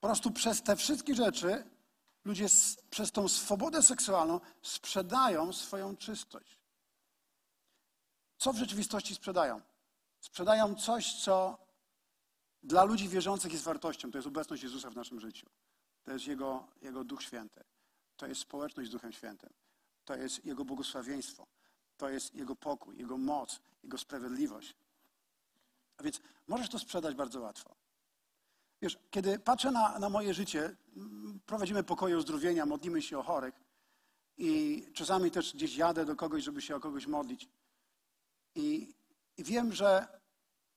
[0.00, 1.64] Po prostu przez te wszystkie rzeczy
[2.24, 2.46] ludzie
[2.90, 6.58] przez tą swobodę seksualną sprzedają swoją czystość.
[8.38, 9.60] Co w rzeczywistości sprzedają?
[10.20, 11.58] Sprzedają coś, co
[12.62, 14.10] dla ludzi wierzących jest wartością.
[14.10, 15.46] To jest obecność Jezusa w naszym życiu.
[16.02, 17.64] To jest Jego, Jego Duch Święty.
[18.16, 19.50] To jest społeczność z Duchem Świętym.
[20.04, 21.46] To jest Jego błogosławieństwo.
[21.96, 24.74] To jest Jego pokój, Jego moc, Jego sprawiedliwość.
[25.98, 27.74] A więc możesz to sprzedać bardzo łatwo.
[28.82, 30.76] Wiesz, kiedy patrzę na, na moje życie,
[31.46, 33.54] prowadzimy pokoje uzdrowienia, modlimy się o chorych
[34.38, 37.48] i czasami też gdzieś jadę do kogoś, żeby się o kogoś modlić.
[38.54, 38.94] I,
[39.36, 40.20] i wiem, że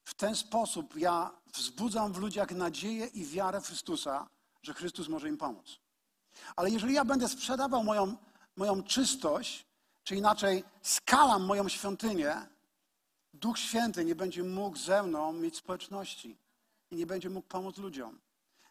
[0.03, 4.27] w ten sposób ja wzbudzam w ludziach nadzieję i wiarę w Chrystusa,
[4.63, 5.79] że Chrystus może im pomóc.
[6.55, 8.17] Ale jeżeli ja będę sprzedawał moją,
[8.55, 9.65] moją czystość,
[10.03, 12.47] czy inaczej skalam moją świątynię,
[13.41, 16.37] Duch Święty nie będzie mógł ze mną mieć społeczności
[16.91, 18.19] i nie będzie mógł pomóc ludziom.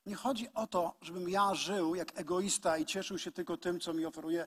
[0.06, 3.92] Nie chodzi o to, żebym ja żył jak egoista i cieszył się tylko tym, co
[3.92, 4.46] mi oferuje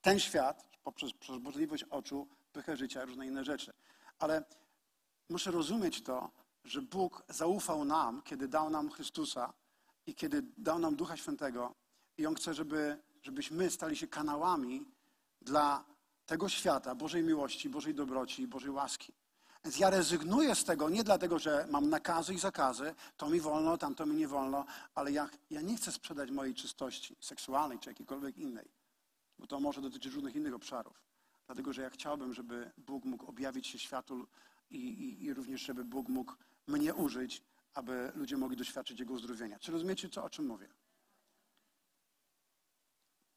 [0.00, 3.72] ten świat, poprzez możliwość oczu, pychę życia i różne inne rzeczy.
[4.18, 4.44] Ale
[5.28, 6.30] muszę rozumieć to,
[6.64, 9.52] że Bóg zaufał nam, kiedy dał nam Chrystusa
[10.06, 11.74] i kiedy dał nam Ducha Świętego
[12.18, 14.84] i On chce, żeby, żebyśmy stali się kanałami
[15.42, 15.84] dla
[16.26, 19.12] tego świata, Bożej miłości, Bożej dobroci, Bożej łaski.
[19.64, 23.78] Więc ja rezygnuję z tego nie dlatego, że mam nakazy i zakazy, to mi wolno,
[23.78, 28.38] tamto mi nie wolno, ale ja, ja nie chcę sprzedać mojej czystości seksualnej czy jakiejkolwiek
[28.38, 28.70] innej,
[29.38, 31.02] bo to może dotyczyć różnych innych obszarów.
[31.46, 34.26] Dlatego, że ja chciałbym, żeby Bóg mógł objawić się światu
[34.70, 36.32] i, i, i również, żeby Bóg mógł
[36.66, 37.42] mnie użyć,
[37.74, 39.58] aby ludzie mogli doświadczyć Jego uzdrowienia.
[39.58, 40.68] Czy rozumiecie, co, o czym mówię?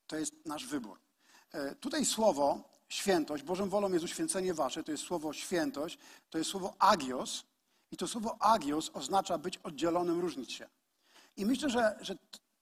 [0.07, 0.99] To jest nasz wybór.
[1.51, 5.97] E, tutaj słowo świętość, Bożą wolą jest uświęcenie wasze, to jest słowo świętość,
[6.29, 7.43] to jest słowo agios
[7.91, 10.67] i to słowo agios oznacza być oddzielonym, różnić się.
[11.37, 12.15] I myślę, że, że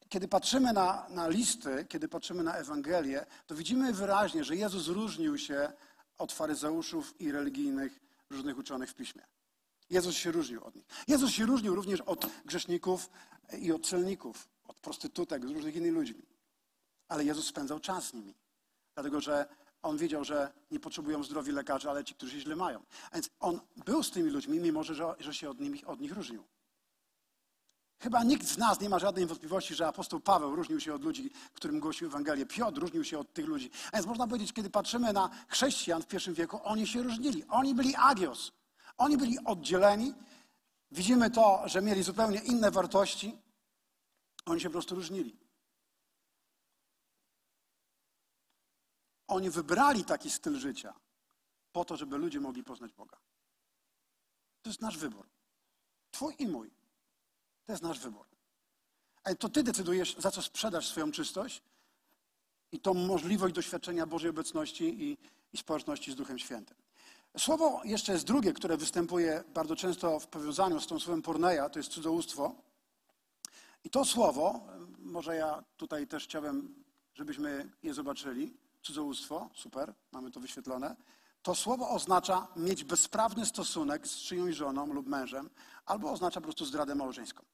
[0.09, 5.37] kiedy patrzymy na, na listy, kiedy patrzymy na Ewangelię, to widzimy wyraźnie, że Jezus różnił
[5.37, 5.73] się
[6.17, 9.21] od faryzeuszów i religijnych różnych uczonych w piśmie.
[9.89, 10.85] Jezus się różnił od nich.
[11.07, 13.09] Jezus się różnił również od grzeszników
[13.59, 16.21] i od celników, od prostytutek, z różnych innych ludźmi.
[17.07, 18.35] Ale Jezus spędzał czas z nimi.
[18.93, 19.47] Dlatego, że
[19.85, 22.83] on wiedział, że nie potrzebują zdrowi lekarze, ale ci, którzy źle mają.
[23.11, 26.13] A więc on był z tymi ludźmi, mimo że, że się od nich, od nich
[26.13, 26.43] różnił.
[27.99, 31.31] Chyba nikt z nas nie ma żadnej wątpliwości, że apostoł Paweł różnił się od ludzi,
[31.53, 32.45] którym głosił Ewangelię.
[32.45, 33.71] Piotr różnił się od tych ludzi.
[33.91, 37.43] A więc można powiedzieć, kiedy patrzymy na chrześcijan w pierwszym wieku, oni się różnili.
[37.49, 38.51] Oni byli agios.
[38.97, 40.13] Oni byli oddzieleni.
[40.91, 43.37] Widzimy to, że mieli zupełnie inne wartości.
[44.45, 45.44] Oni się po prostu różnili.
[49.27, 50.93] Oni wybrali taki styl życia
[51.71, 53.17] po to, żeby ludzie mogli poznać Boga.
[54.61, 55.27] To jest nasz wybór.
[56.11, 56.71] Twój i mój.
[57.65, 58.25] To jest nasz wybór.
[59.23, 61.61] Ale to ty decydujesz, za co sprzedasz swoją czystość
[62.71, 65.17] i tą możliwość doświadczenia Bożej obecności i,
[65.53, 66.77] i społeczności z Duchem Świętym.
[67.37, 71.79] Słowo jeszcze jest drugie, które występuje bardzo często w powiązaniu z tą słowem porneia, to
[71.79, 72.55] jest cudzołóstwo.
[73.83, 74.67] I to słowo,
[74.99, 76.83] może ja tutaj też chciałem,
[77.13, 78.53] żebyśmy je zobaczyli,
[78.85, 80.95] cudzołóstwo, super, mamy to wyświetlone.
[81.41, 85.49] To słowo oznacza mieć bezprawny stosunek z czyjąś żoną lub mężem,
[85.85, 87.45] albo oznacza po prostu zdradę małżeńską.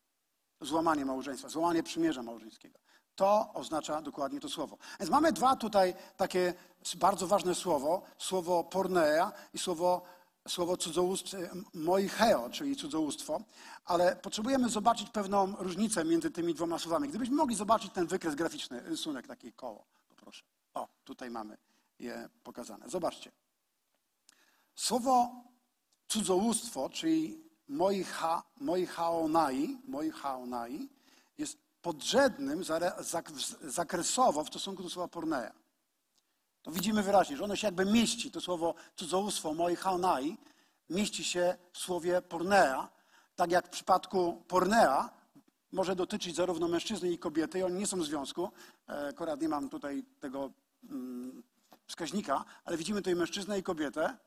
[0.61, 2.79] Złamanie małżeństwa, złamanie przymierza małżeńskiego.
[3.15, 4.77] To oznacza dokładnie to słowo.
[4.99, 6.53] Więc mamy dwa tutaj takie
[6.95, 10.01] bardzo ważne słowo, słowo pornea i słowo,
[10.47, 11.37] słowo cudzołóstwo,
[11.73, 13.41] moicheo, czyli cudzołóstwo,
[13.85, 17.09] ale potrzebujemy zobaczyć pewną różnicę między tymi dwoma słowami.
[17.09, 20.43] Gdybyśmy mogli zobaczyć ten wykres graficzny, rysunek, takie koło, poproszę.
[20.73, 21.57] O, tutaj mamy
[21.99, 22.89] je pokazane.
[22.89, 23.31] Zobaczcie.
[24.75, 25.43] Słowo
[26.07, 30.89] cudzołóstwo, czyli moicha, moichaonai, moichaonai,
[31.38, 32.63] jest podrzędnym
[33.62, 35.51] zakresowo w stosunku do słowa pornea.
[36.62, 40.38] To widzimy wyraźnie, że ono się jakby mieści, to słowo cudzołóstwo moichaonai
[40.89, 42.89] mieści się w słowie pornea,
[43.36, 45.10] tak jak w przypadku pornea
[45.71, 48.51] może dotyczyć zarówno mężczyzny i kobiety i oni nie są w związku.
[48.89, 50.51] E, akurat nie mam tutaj tego
[51.87, 54.17] wskaźnika, ale widzimy tutaj mężczyznę i kobietę.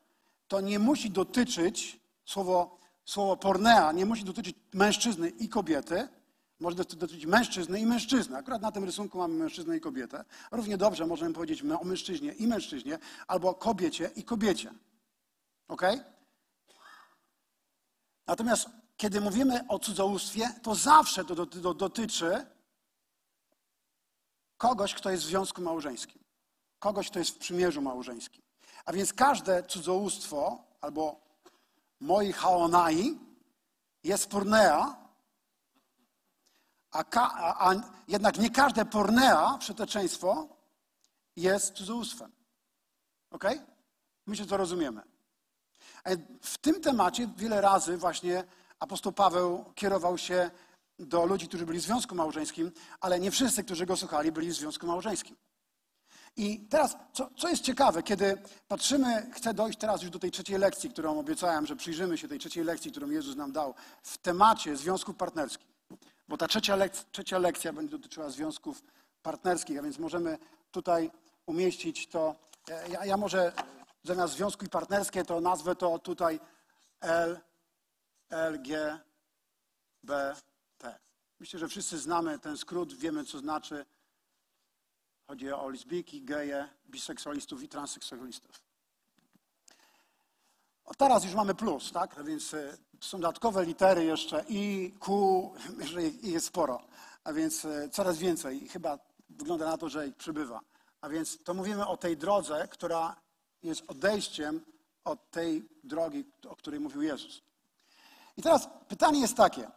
[0.48, 6.08] To nie musi dotyczyć, słowo, słowo pornea nie musi dotyczyć mężczyzny i kobiety,
[6.60, 8.36] może dotyczyć mężczyzny i mężczyzny.
[8.36, 10.24] Akurat na tym rysunku mamy mężczyznę i kobietę.
[10.50, 14.74] Równie dobrze możemy powiedzieć o mężczyźnie i mężczyźnie, albo kobiecie i kobiecie.
[15.68, 15.82] Ok?
[18.26, 22.46] Natomiast kiedy mówimy o cudzołóstwie, to zawsze to dotyczy
[24.56, 26.23] kogoś, kto jest w związku małżeńskim,
[26.85, 28.42] kogoś, kto jest w przymierzu małżeńskim.
[28.85, 31.20] A więc każde cudzołóstwo albo
[32.01, 33.18] moi haonai
[34.05, 34.97] jest pornea,
[36.90, 37.75] a, ka, a, a
[38.09, 40.49] jednak nie każde pornea, przeteczeństwo,
[41.37, 42.33] jest cudzołóstwem.
[43.31, 43.44] Ok?
[44.27, 45.03] Myślę, że to rozumiemy.
[46.42, 48.44] W tym temacie wiele razy właśnie
[48.79, 50.51] apostoł Paweł kierował się
[50.99, 54.55] do ludzi, którzy byli w związku małżeńskim, ale nie wszyscy, którzy go słuchali, byli w
[54.55, 55.37] związku małżeńskim.
[56.37, 60.59] I teraz, co, co, jest ciekawe, kiedy patrzymy, chcę dojść teraz już do tej trzeciej
[60.59, 64.77] lekcji, którą obiecałem, że przyjrzymy się tej trzeciej lekcji, którą Jezus nam dał w temacie
[64.77, 65.75] związków partnerskich.
[66.29, 68.83] Bo ta trzecia, lek trzecia lekcja będzie dotyczyła związków
[69.23, 70.38] partnerskich, a więc możemy
[70.70, 71.11] tutaj
[71.47, 72.37] umieścić to.
[72.88, 73.53] Ja, ja może
[74.03, 76.40] zamiast związku i partnerskie to nazwę to tutaj
[77.01, 77.40] L,
[78.31, 78.99] L, G,
[80.03, 80.37] B,
[80.79, 80.99] T.
[81.40, 83.87] Myślę, że wszyscy znamy ten skrót, wiemy co znaczy.
[85.26, 88.60] Chodzi o lesbijki, geje, biseksualistów i transseksualistów.
[90.84, 92.18] O, teraz już mamy plus, tak?
[92.18, 95.54] A więc e, są dodatkowe litery jeszcze i Q,
[95.92, 96.82] że jest sporo.
[97.24, 98.64] A więc e, coraz więcej.
[98.64, 98.98] I chyba
[99.30, 100.60] wygląda na to, że ich przybywa.
[101.00, 103.16] A więc to mówimy o tej drodze, która
[103.62, 104.60] jest odejściem
[105.04, 107.42] od tej drogi, o której mówił Jezus.
[108.37, 109.70] I teraz pytanie jest takie.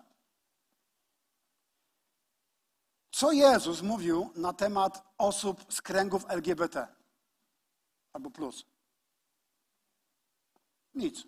[3.17, 6.87] Co Jezus mówił na temat osób z kręgów LGBT
[8.13, 8.65] albo plus?
[10.95, 11.23] Nic.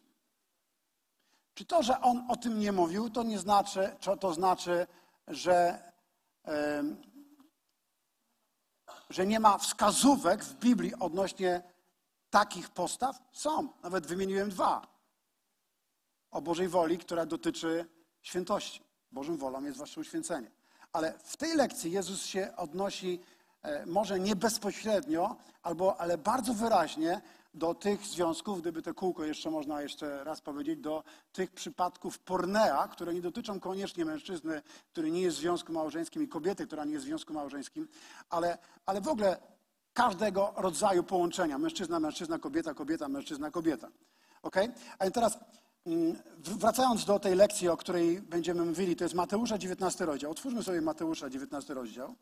[1.53, 4.87] Czy to, że on o tym nie mówił, to nie znaczy, czy to znaczy,
[5.27, 5.83] że,
[9.09, 11.63] że nie ma wskazówek w Biblii odnośnie
[12.29, 13.19] takich postaw?
[13.31, 13.73] Są.
[13.83, 14.87] Nawet wymieniłem dwa.
[16.31, 17.85] O Bożej woli, która dotyczy
[18.21, 18.83] świętości.
[19.11, 20.58] Bożą wolą jest wasze uświęcenie.
[20.93, 23.19] Ale w tej lekcji Jezus się odnosi
[23.61, 27.21] e, może nie bezpośrednio, albo, ale bardzo wyraźnie
[27.53, 32.87] do tych związków, gdyby te kółko jeszcze można jeszcze raz powiedzieć, do tych przypadków pornea,
[32.87, 36.93] które nie dotyczą koniecznie mężczyzny, który nie jest w związku małżeńskim i kobiety, która nie
[36.93, 37.87] jest w związku małżeńskim,
[38.29, 39.37] ale, ale w ogóle
[39.93, 41.57] każdego rodzaju połączenia.
[41.57, 43.87] Mężczyzna, mężczyzna, kobieta, kobieta, mężczyzna, kobieta.
[44.41, 44.55] Ok?
[44.99, 45.37] A teraz
[46.37, 50.31] wracając do tej lekcji, o której będziemy mówili, to jest Mateusza 19 rozdział.
[50.31, 52.15] Otwórzmy sobie Mateusza 19 rozdział.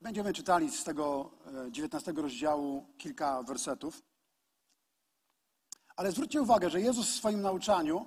[0.00, 1.30] Będziemy czytali z tego
[1.70, 4.02] 19 e, rozdziału kilka wersetów.
[5.96, 8.06] Ale zwróćcie uwagę, że Jezus w swoim nauczaniu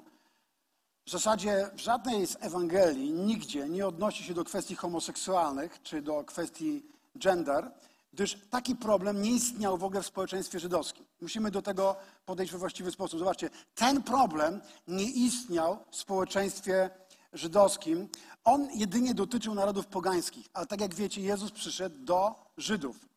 [1.06, 6.24] w zasadzie w żadnej z Ewangelii nigdzie nie odnosi się do kwestii homoseksualnych czy do
[6.24, 6.86] kwestii
[7.16, 7.72] gender,
[8.14, 11.06] gdyż taki problem nie istniał w ogóle w społeczeństwie żydowskim.
[11.22, 11.96] Musimy do tego
[12.26, 13.20] podejść we właściwy sposób.
[13.20, 16.90] Zobaczcie, ten problem nie istniał w społeczeństwie
[17.34, 18.10] żydowskim.
[18.44, 23.10] On jedynie dotyczył narodów pogańskich, ale tak jak wiecie, Jezus przyszedł do Żydów.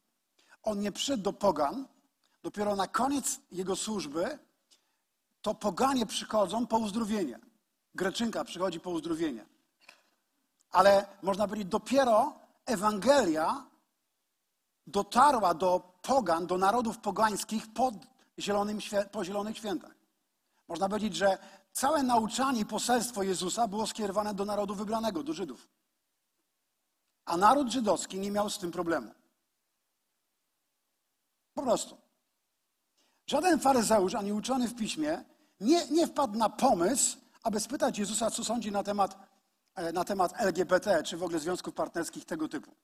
[0.62, 1.86] On nie przyszedł do pogan,
[2.42, 4.38] dopiero na koniec jego służby
[5.42, 7.38] to poganie przychodzą po uzdrowienie.
[7.94, 9.46] Greczynka przychodzi po uzdrowienie.
[10.70, 12.32] Ale można powiedzieć, dopiero
[12.66, 13.66] Ewangelia
[14.86, 17.92] dotarła do pogan, do narodów pogańskich po,
[18.38, 18.78] zielonym,
[19.12, 19.94] po zielonych świętach.
[20.68, 21.38] Można powiedzieć, że
[21.72, 25.68] całe nauczanie i poselstwo Jezusa było skierowane do narodu wybranego, do Żydów.
[27.24, 29.14] A naród żydowski nie miał z tym problemu.
[31.54, 31.96] Po prostu.
[33.26, 35.24] Żaden faryzeusz ani uczony w piśmie
[35.60, 39.18] nie, nie wpadł na pomysł, aby spytać Jezusa, co sądzi na temat,
[39.74, 42.74] e, na temat LGBT, czy w ogóle związków partnerskich tego typu.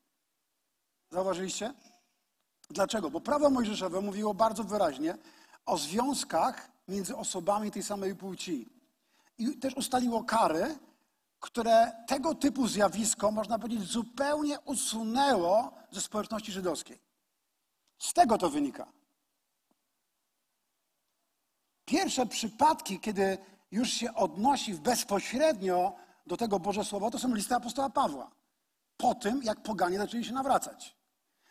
[1.11, 1.75] Zauważyliście?
[2.71, 3.11] Dlaczego?
[3.11, 5.19] Bo prawo mojżeszowe mówiło bardzo wyraźnie
[5.67, 8.69] o związkach między osobami tej samej płci.
[9.39, 10.79] I też ustaliło kary,
[11.41, 16.99] które tego typu zjawisko, można powiedzieć, zupełnie usunęło ze społeczności żydowskiej.
[17.99, 18.93] Z tego to wynika.
[21.85, 23.39] Pierwsze przypadki, kiedy
[23.71, 28.31] już się odnosi bezpośrednio do tego Boże Słowo, to są listy apostoła Pawła.
[28.97, 30.98] Po tym, jak poganie zaczęli się nawracać.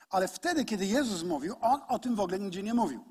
[0.09, 3.03] Ale wtedy, kiedy Jezus mówił, On o tym w ogóle nigdzie nie mówił.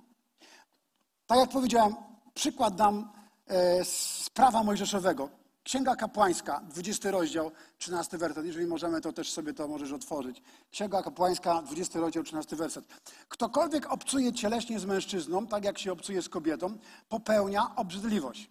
[1.27, 1.95] Tak jak powiedziałem,
[2.35, 3.13] przykład dam
[3.47, 5.29] e, z prawa mojżeszowego.
[5.63, 8.47] Księga kapłańska, 20 rozdział, 13 werset.
[8.47, 10.43] Jeżeli możemy, to też sobie to możesz otworzyć.
[10.71, 12.85] Księga kapłańska, 20 rozdział, 13 werset.
[13.29, 16.79] Ktokolwiek obcuje cieleśnie z mężczyzną, tak jak się obcuje z kobietą,
[17.09, 18.51] popełnia obrzydliwość.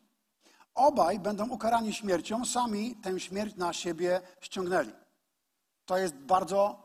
[0.76, 4.92] Obaj będą ukarani śmiercią, sami tę śmierć na siebie ściągnęli.
[5.86, 6.85] To jest bardzo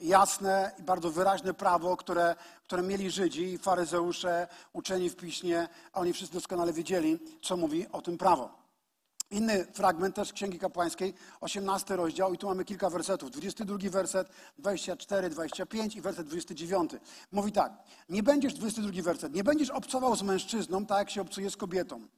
[0.00, 6.00] jasne i bardzo wyraźne prawo, które, które mieli Żydzi i faryzeusze, uczeni w piśmie, a
[6.00, 8.66] oni wszyscy doskonale wiedzieli, co mówi o tym prawo.
[9.30, 13.30] Inny fragment też Księgi Kapłańskiej, 18 rozdział i tu mamy kilka wersetów.
[13.30, 14.28] 22 werset,
[14.58, 16.90] 24, 25 i werset 29.
[17.32, 17.72] Mówi tak,
[18.08, 22.08] nie będziesz, 22 werset, nie będziesz obcował z mężczyzną tak, jak się obcuje z kobietą.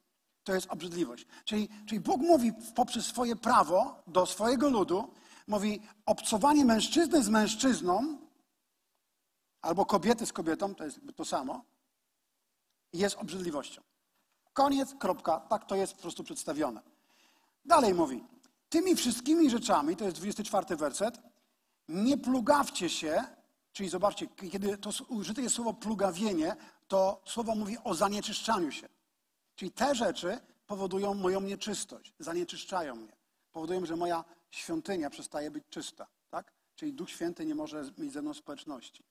[0.44, 1.26] To jest obrzydliwość.
[1.44, 5.10] Czyli, czyli Bóg mówi poprzez swoje prawo do swojego ludu,
[5.48, 8.18] mówi obcowanie mężczyzny z mężczyzną
[9.62, 11.64] albo kobiety z kobietą, to jest to samo,
[12.92, 13.82] jest obrzydliwością.
[14.52, 16.82] Koniec, kropka, tak to jest po prostu przedstawione.
[17.64, 18.24] Dalej mówi,
[18.68, 21.20] tymi wszystkimi rzeczami, to jest 24 werset,
[21.88, 23.24] nie plugawcie się,
[23.72, 26.56] czyli zobaczcie, kiedy to użyte jest słowo plugawienie,
[26.88, 28.88] to słowo mówi o zanieczyszczaniu się.
[29.54, 33.16] Czyli te rzeczy powodują moją nieczystość, zanieczyszczają mnie.
[33.52, 36.06] Powodują, że moja świątynia przestaje być czysta.
[36.30, 36.52] Tak?
[36.76, 39.04] Czyli Duch Święty nie może mieć ze mną społeczności.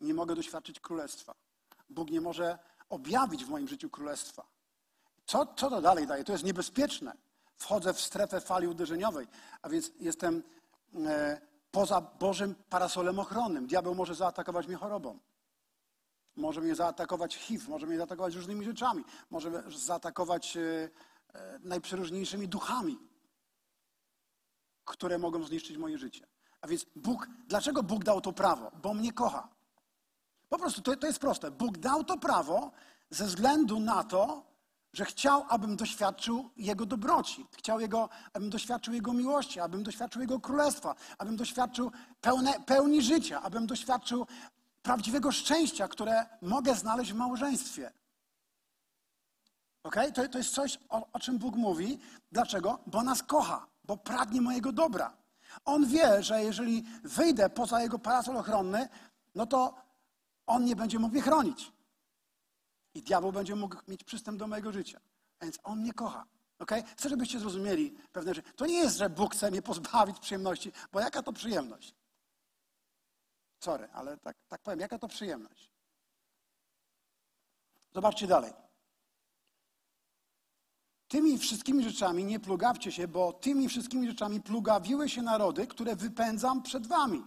[0.00, 1.34] Nie mogę doświadczyć królestwa.
[1.90, 2.58] Bóg nie może
[2.88, 4.46] objawić w moim życiu królestwa.
[5.26, 6.24] Co, co to dalej daje?
[6.24, 7.12] To jest niebezpieczne.
[7.56, 9.26] Wchodzę w strefę fali uderzeniowej,
[9.62, 10.42] a więc jestem
[11.06, 13.66] e, poza Bożym parasolem ochronnym.
[13.66, 15.18] Diabeł może zaatakować mnie chorobą.
[16.36, 20.90] Może mnie zaatakować HIV, może mnie zaatakować różnymi rzeczami, może zaatakować e,
[21.34, 22.98] e, najprzeróżniejszymi duchami,
[24.84, 26.26] które mogą zniszczyć moje życie.
[26.60, 28.70] A więc Bóg, dlaczego Bóg dał to prawo?
[28.82, 29.48] Bo mnie kocha.
[30.48, 31.50] Po prostu to, to jest proste.
[31.50, 32.70] Bóg dał to prawo
[33.10, 34.52] ze względu na to,
[34.92, 40.40] że chciał, abym doświadczył Jego dobroci, chciał, jego, abym doświadczył Jego miłości, abym doświadczył Jego
[40.40, 44.26] królestwa, abym doświadczył pełne, pełni życia, abym doświadczył
[44.82, 47.92] prawdziwego szczęścia, które mogę znaleźć w małżeństwie.
[49.82, 49.96] Ok?
[50.14, 51.98] To, to jest coś, o, o czym Bóg mówi.
[52.32, 52.78] Dlaczego?
[52.86, 55.16] Bo nas kocha, bo pragnie mojego dobra.
[55.64, 58.88] On wie, że jeżeli wyjdę poza Jego parasol ochronny,
[59.34, 59.74] no to
[60.46, 61.72] On nie będzie mógł mnie chronić.
[62.94, 65.00] I diabeł będzie mógł mieć przystęp do mojego życia.
[65.42, 66.26] Więc On mnie kocha.
[66.58, 66.82] Okay?
[66.82, 68.52] Chcę, żebyście zrozumieli pewne rzeczy.
[68.52, 71.94] To nie jest, że Bóg chce mnie pozbawić przyjemności, bo jaka to przyjemność?
[73.60, 75.70] Sorry, ale tak, tak powiem, jaka to przyjemność?
[77.94, 78.52] Zobaczcie dalej.
[81.12, 86.62] Tymi wszystkimi rzeczami nie plugawcie się, bo tymi wszystkimi rzeczami plugawiły się narody, które wypędzam
[86.62, 87.24] przed wami.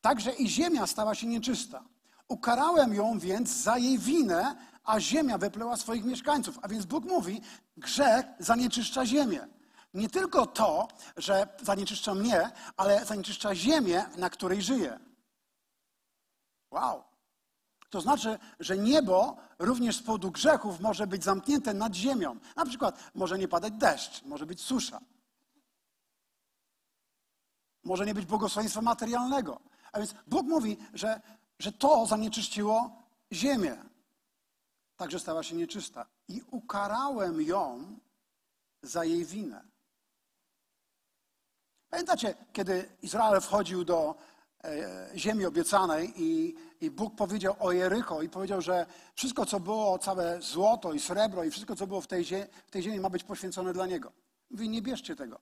[0.00, 1.84] Także i ziemia stała się nieczysta.
[2.28, 6.58] Ukarałem ją więc za jej winę, a ziemia wypleła swoich mieszkańców.
[6.62, 7.40] A więc Bóg mówi,
[7.76, 9.48] grzech zanieczyszcza ziemię.
[9.94, 14.98] Nie tylko to, że zanieczyszcza mnie, ale zanieczyszcza ziemię, na której żyję.
[16.70, 17.11] Wow.
[17.92, 22.36] To znaczy, że niebo również z powodu grzechów może być zamknięte nad ziemią.
[22.56, 25.00] Na przykład może nie padać deszcz, może być susza.
[27.84, 29.60] Może nie być błogosławieństwa materialnego.
[29.92, 31.20] A więc Bóg mówi, że
[31.58, 33.02] że to zanieczyściło
[33.32, 33.76] ziemię.
[34.96, 36.06] Także stała się nieczysta.
[36.28, 37.84] I ukarałem ją
[38.82, 39.64] za jej winę.
[41.90, 44.14] Pamiętacie, kiedy Izrael wchodził do
[45.16, 50.42] ziemi obiecanej i, i Bóg powiedział o Jericho i powiedział, że wszystko, co było, całe
[50.42, 53.24] złoto i srebro i wszystko, co było w tej, ziemi, w tej ziemi ma być
[53.24, 54.12] poświęcone dla Niego.
[54.50, 55.40] Mówi, nie bierzcie tego.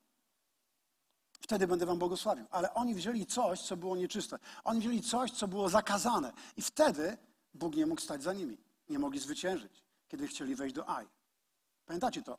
[1.40, 2.46] Wtedy będę wam błogosławił.
[2.50, 4.38] Ale oni wzięli coś, co było nieczyste.
[4.64, 6.32] Oni wzięli coś, co było zakazane.
[6.56, 7.18] I wtedy
[7.54, 8.58] Bóg nie mógł stać za nimi.
[8.88, 11.08] Nie mogli zwyciężyć, kiedy chcieli wejść do Aj.
[11.86, 12.38] Pamiętacie to?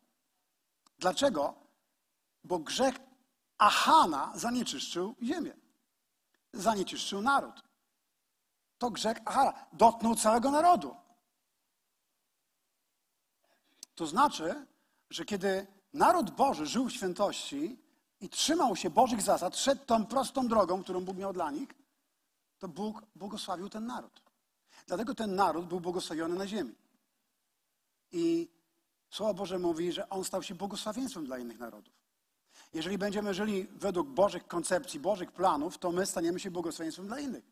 [1.00, 1.56] Dlaczego?
[2.44, 2.96] Bo grzech
[3.58, 5.61] Ahana zanieczyszczył ziemię.
[6.54, 7.64] Zanieczyszczył naród.
[8.78, 10.96] To grzech Ahana dotknął całego narodu.
[13.96, 14.66] To znaczy,
[15.10, 17.82] że kiedy naród Boży żył w świętości,
[18.22, 21.70] i trzymał się Bożych zasad, szedł tą prostą drogą, którą Bóg miał dla nich,
[22.60, 24.22] to Bóg błogosławił ten naród.
[24.88, 26.76] Dlatego ten naród był błogosławiony na ziemi.
[28.12, 28.50] I
[29.10, 31.94] Słowo Boże mówi, że on stał się błogosławieństwem dla innych narodów.
[32.74, 37.44] Jeżeli będziemy żyli według Bożych koncepcji, Bożych planów, to my staniemy się błogosławieństwem dla innych.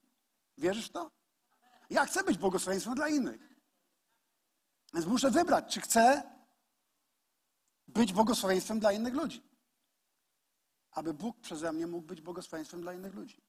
[0.58, 1.12] Wierzysz w to?
[1.90, 3.50] Ja chcę być błogosławieństwem dla innych.
[4.94, 6.24] Więc muszę wybrać, czy chcę
[7.88, 9.50] być błogosławieństwem dla innych ludzi
[10.92, 13.42] aby Bóg przeze mnie mógł być błogosławieństwem dla innych ludzi.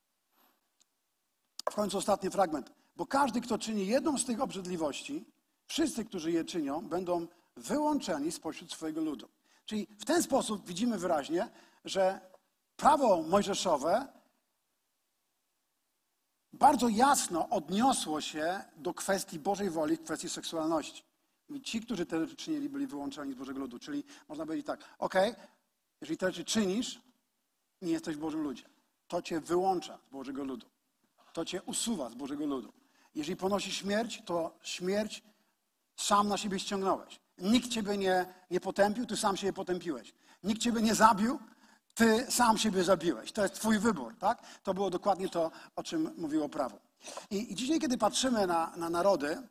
[1.70, 2.72] W końcu ostatni fragment.
[2.96, 5.24] Bo każdy, kto czyni jedną z tych obrzydliwości,
[5.66, 9.28] wszyscy, którzy je czynią, będą wyłączeni spośród swojego ludu.
[9.70, 11.48] Czyli w ten sposób widzimy wyraźnie,
[11.84, 12.20] że
[12.76, 14.08] prawo mojżeszowe
[16.52, 21.04] bardzo jasno odniosło się do kwestii Bożej woli kwestii seksualności.
[21.48, 23.78] I ci, którzy te rzeczy czynili, byli wyłączeni z Bożego ludu.
[23.78, 25.14] Czyli można powiedzieć tak, ok,
[26.00, 27.00] jeżeli te rzeczy czynisz,
[27.82, 28.64] nie jesteś w Bożym ludzie.
[29.08, 30.66] To cię wyłącza z Bożego ludu.
[31.32, 32.72] To cię usuwa z Bożego ludu.
[33.14, 35.22] Jeżeli ponosi śmierć, to śmierć
[35.96, 37.20] sam na siebie ściągnąłeś.
[37.40, 40.14] Nikt ciebie nie, nie potępił, ty sam siebie potępiłeś.
[40.44, 41.38] Nikt ciebie nie zabił,
[41.94, 43.32] ty sam siebie zabiłeś.
[43.32, 44.42] To jest twój wybór, tak?
[44.62, 46.78] To było dokładnie to, o czym mówiło prawo.
[47.30, 49.42] I, i dzisiaj, kiedy patrzymy na, na narody,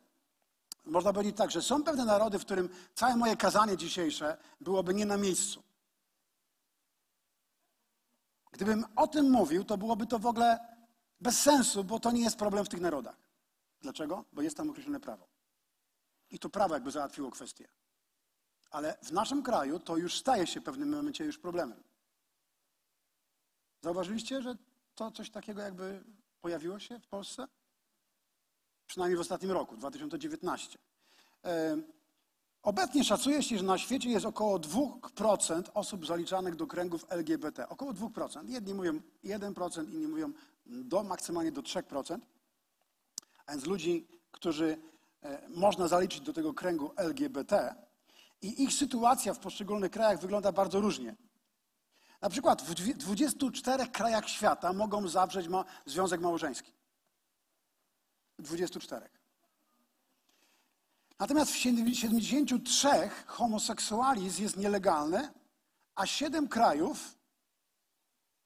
[0.85, 5.05] można powiedzieć tak, że są pewne narody, w którym całe moje kazanie dzisiejsze byłoby nie
[5.05, 5.63] na miejscu.
[8.51, 10.59] Gdybym o tym mówił, to byłoby to w ogóle
[11.21, 13.15] bez sensu, bo to nie jest problem w tych narodach.
[13.81, 14.25] Dlaczego?
[14.33, 15.28] Bo jest tam określone prawo.
[16.31, 17.67] I to prawo jakby załatwiło kwestię.
[18.71, 21.83] Ale w naszym kraju to już staje się w pewnym momencie już problemem.
[23.81, 24.55] Zauważyliście, że
[24.95, 26.03] to coś takiego jakby
[26.41, 27.47] pojawiło się w Polsce?
[28.87, 30.79] Przynajmniej w ostatnim roku, 2019.
[32.63, 37.69] Obecnie szacuje się, że na świecie jest około 2% osób zaliczanych do kręgów LGBT.
[37.69, 38.49] Około 2%.
[38.49, 40.33] Jedni mówią 1%, inni mówią
[40.65, 42.19] do maksymalnie do 3%.
[43.45, 44.98] A więc ludzi, którzy e,
[45.49, 47.75] można zaliczyć do tego kręgu LGBT
[48.41, 51.15] i ich sytuacja w poszczególnych krajach wygląda bardzo różnie.
[52.21, 56.73] Na przykład w 24 krajach świata mogą zawrzeć ma związek małżeński.
[58.39, 59.09] 24.
[61.19, 62.87] Natomiast w 73
[63.25, 65.29] homoseksualizm jest nielegalny,
[65.95, 67.17] a 7 krajów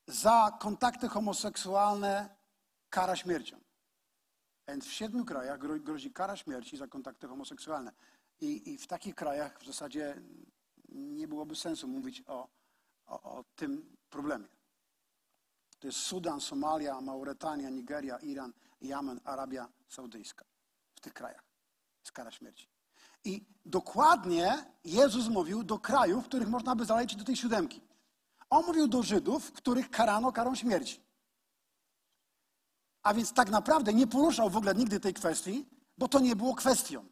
[0.07, 2.35] za kontakty homoseksualne
[2.89, 3.62] kara śmiercią.
[4.67, 7.91] Więc w siedmiu krajach grozi kara śmierci za kontakty homoseksualne.
[8.41, 10.21] I, I, w takich krajach w zasadzie
[10.89, 12.47] nie byłoby sensu mówić o,
[13.05, 14.47] o, o tym problemie.
[15.79, 20.45] To jest Sudan, Somalia, Mauretania, Nigeria, Iran, Jemen, Arabia Saudyjska.
[20.95, 21.43] W tych krajach
[21.99, 22.67] jest kara śmierci.
[23.23, 27.81] I dokładnie Jezus mówił do krajów, których można by zalecić do tej siódemki.
[28.49, 31.02] On mówił do Żydów, których karano karą śmierci.
[33.03, 35.65] A więc tak naprawdę nie poruszał w ogóle nigdy tej kwestii,
[35.97, 37.05] bo to nie było kwestią.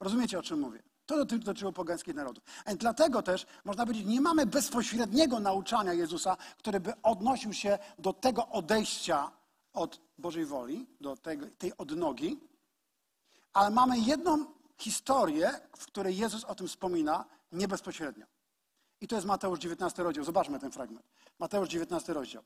[0.00, 0.82] Rozumiecie, o czym mówię?
[1.06, 2.44] To dotyczyło pogańskich narodów.
[2.64, 8.12] A dlatego też, można powiedzieć, nie mamy bezpośredniego nauczania Jezusa, który by odnosił się do
[8.12, 9.30] tego odejścia
[9.72, 11.16] od Bożej woli, do
[11.58, 12.40] tej odnogi,
[13.52, 14.46] ale mamy jedną
[14.78, 18.26] historię, w której Jezus o tym wspomina nie bezpośrednio.
[19.00, 20.24] I to jest Mateusz 19 rozdział.
[20.24, 21.06] Zobaczmy ten fragment.
[21.38, 22.42] Mateusz 19 rozdział.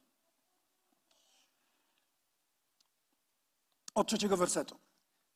[3.94, 4.78] Od trzeciego wersetu.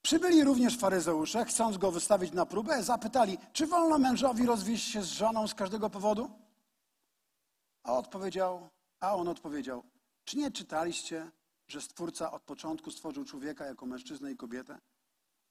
[0.03, 5.07] Przybyli również faryzeusze, chcąc go wystawić na próbę, zapytali, czy wolno mężowi rozwieść się z
[5.07, 6.31] żoną z każdego powodu?
[7.83, 8.69] A, odpowiedział,
[9.01, 9.83] a on odpowiedział,
[10.25, 11.31] czy nie czytaliście,
[11.69, 14.79] że Stwórca od początku stworzył człowieka jako mężczyznę i kobietę?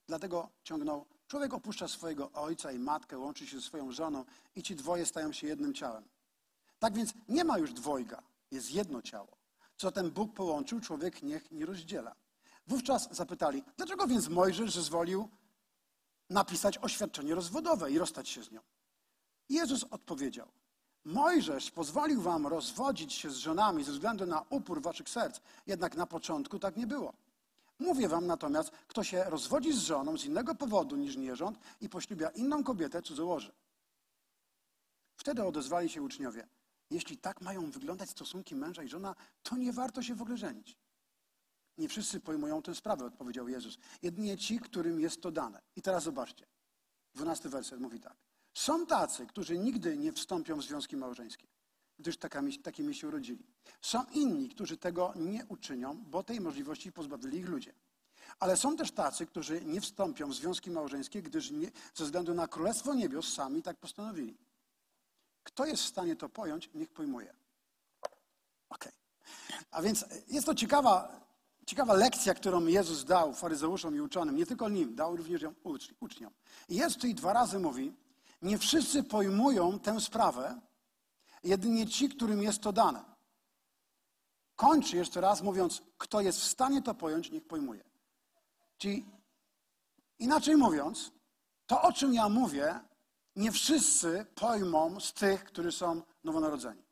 [0.07, 4.25] Dlatego ciągnął, człowiek opuszcza swojego ojca i matkę, łączy się ze swoją żoną
[4.55, 6.03] i ci dwoje stają się jednym ciałem.
[6.79, 9.37] Tak więc nie ma już dwojga, jest jedno ciało.
[9.77, 12.15] Co ten Bóg połączył, człowiek niech nie rozdziela.
[12.67, 15.29] Wówczas zapytali, dlaczego więc Mojżesz zezwolił
[16.29, 18.61] napisać oświadczenie rozwodowe i rozstać się z nią?
[19.49, 20.47] Jezus odpowiedział,
[21.05, 26.05] Mojżesz pozwolił wam rozwodzić się z żonami ze względu na upór waszych serc, jednak na
[26.07, 27.13] początku tak nie było.
[27.79, 32.29] Mówię wam natomiast, kto się rozwodzi z żoną z innego powodu niż nierząd i poślubia
[32.29, 33.51] inną kobietę, cudzołoży.
[35.17, 36.47] Wtedy odezwali się uczniowie.
[36.89, 40.77] Jeśli tak mają wyglądać stosunki męża i żona, to nie warto się w ogóle żenić.
[41.77, 43.77] Nie wszyscy pojmują tę sprawę, odpowiedział Jezus.
[44.01, 45.61] Jedynie ci, którym jest to dane.
[45.75, 46.45] I teraz zobaczcie.
[47.13, 48.15] Dwunasty werset mówi tak.
[48.53, 51.47] Są tacy, którzy nigdy nie wstąpią w związki małżeńskie,
[51.99, 53.45] gdyż takimi, takimi się urodzili.
[53.81, 57.73] Są inni, którzy tego nie uczynią, bo tej możliwości pozbawili ich ludzie.
[58.39, 62.47] Ale są też tacy, którzy nie wstąpią w związki małżeńskie, gdyż nie, ze względu na
[62.47, 64.37] Królestwo Niebios sami tak postanowili.
[65.43, 67.35] Kto jest w stanie to pojąć, niech pojmuje.
[68.69, 68.89] Ok.
[69.71, 71.24] A więc jest to ciekawa
[71.65, 75.53] Ciekawa lekcja, którą Jezus dał faryzeuszom i uczonym, nie tylko nim, dał również ją
[75.99, 76.33] uczniom.
[76.69, 77.93] Jezus tutaj dwa razy mówi,
[78.41, 80.61] nie wszyscy pojmują tę sprawę,
[81.43, 83.05] jedynie ci, którym jest to dane.
[84.55, 87.83] Kończy jeszcze raz mówiąc, kto jest w stanie to pojąć, niech pojmuje.
[88.77, 89.05] Czyli
[90.19, 91.11] inaczej mówiąc,
[91.65, 92.79] to o czym ja mówię,
[93.35, 96.83] nie wszyscy pojmą z tych, którzy są nowonarodzeni.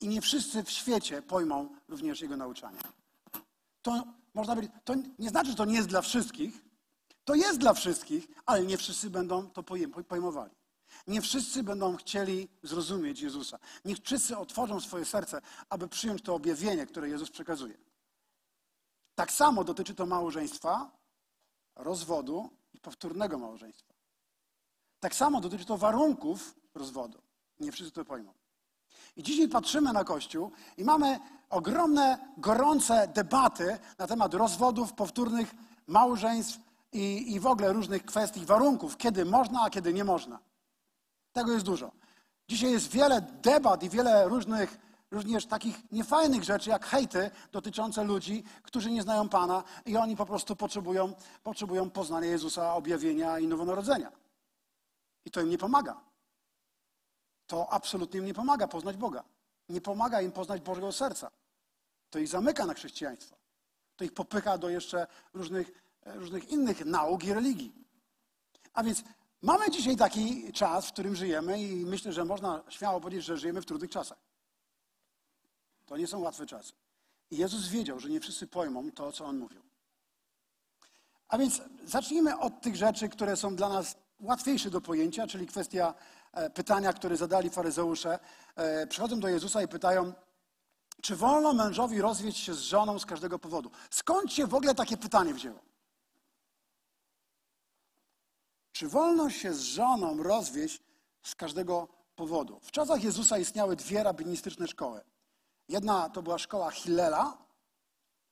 [0.00, 2.98] I nie wszyscy w świecie pojmą również jego nauczania
[3.88, 6.64] to można powiedzieć, to nie znaczy, że to nie jest dla wszystkich.
[7.24, 9.62] To jest dla wszystkich, ale nie wszyscy będą to
[10.08, 10.54] pojmowali.
[11.06, 13.58] Nie wszyscy będą chcieli zrozumieć Jezusa.
[13.84, 17.78] Niech wszyscy otworzą swoje serce, aby przyjąć to objawienie, które Jezus przekazuje.
[19.14, 20.90] Tak samo dotyczy to małżeństwa,
[21.76, 23.94] rozwodu i powtórnego małżeństwa.
[25.00, 27.22] Tak samo dotyczy to warunków rozwodu.
[27.60, 28.34] Nie wszyscy to pojmą.
[29.16, 31.18] I dzisiaj patrzymy na Kościół i mamy
[31.50, 35.54] ogromne, gorące debaty na temat rozwodów, powtórnych
[35.86, 36.58] małżeństw
[36.92, 40.38] i, i w ogóle różnych kwestii, warunków, kiedy można, a kiedy nie można.
[41.32, 41.92] Tego jest dużo.
[42.48, 44.78] Dzisiaj jest wiele debat i wiele różnych,
[45.10, 50.26] również takich niefajnych rzeczy, jak hejty dotyczące ludzi, którzy nie znają Pana i oni po
[50.26, 51.12] prostu potrzebują,
[51.42, 54.12] potrzebują poznania Jezusa, objawienia i nowonarodzenia.
[55.24, 56.07] I to im nie pomaga.
[57.48, 59.24] To absolutnie im nie pomaga poznać Boga.
[59.68, 61.30] Nie pomaga im poznać Bożego serca.
[62.10, 63.36] To ich zamyka na chrześcijaństwo.
[63.96, 67.72] To ich popycha do jeszcze różnych, różnych innych nauk i religii.
[68.72, 69.02] A więc
[69.42, 73.62] mamy dzisiaj taki czas, w którym żyjemy i myślę, że można śmiało powiedzieć, że żyjemy
[73.62, 74.18] w trudnych czasach.
[75.86, 76.72] To nie są łatwe czasy.
[77.30, 79.62] I Jezus wiedział, że nie wszyscy pojmą to, co On mówił.
[81.28, 85.94] A więc zacznijmy od tych rzeczy, które są dla nas łatwiejsze do pojęcia, czyli kwestia
[85.94, 85.94] e,
[86.54, 88.18] pytania, które zadali faryzeusze.
[88.56, 90.12] E, przychodzą do Jezusa i pytają,
[91.02, 93.70] czy wolno mężowi rozwieść się z żoną z każdego powodu?
[93.90, 95.58] Skąd się w ogóle takie pytanie wzięło?
[98.72, 100.82] Czy wolno się z żoną rozwieść
[101.22, 102.60] z każdego powodu?
[102.62, 105.00] W czasach Jezusa istniały dwie rabinistyczne szkoły.
[105.68, 107.38] Jedna to była szkoła Hillela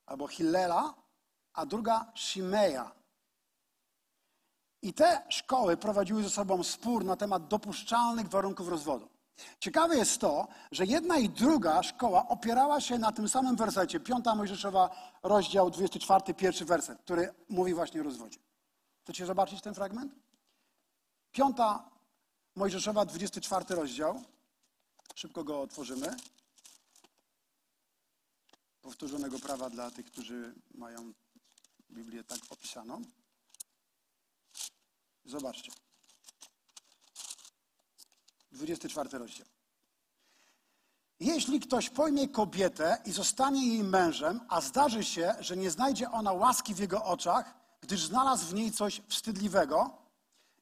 [0.06, 0.94] albo Hillela,
[1.52, 2.95] a druga Shimeja.
[4.86, 9.08] I te szkoły prowadziły ze sobą spór na temat dopuszczalnych warunków rozwodu.
[9.58, 14.24] Ciekawe jest to, że jedna i druga szkoła opierała się na tym samym wersecie, 5
[14.36, 14.90] Mojżeszowa,
[15.22, 18.38] rozdział 24, pierwszy werset, który mówi właśnie o rozwodzie.
[19.02, 20.14] Chcecie zobaczyć ten fragment?
[21.32, 21.56] 5
[22.56, 24.22] Mojżeszowa, 24 rozdział.
[25.14, 26.16] Szybko go otworzymy.
[28.82, 31.12] Powtórzonego prawa dla tych, którzy mają
[31.90, 33.02] Biblię tak opisaną.
[35.26, 35.72] Zobaczcie.
[38.52, 39.46] 24 rozdział.
[41.20, 46.32] Jeśli ktoś pojmie kobietę i zostanie jej mężem, a zdarzy się, że nie znajdzie ona
[46.32, 50.06] łaski w jego oczach, gdyż znalazł w niej coś wstydliwego,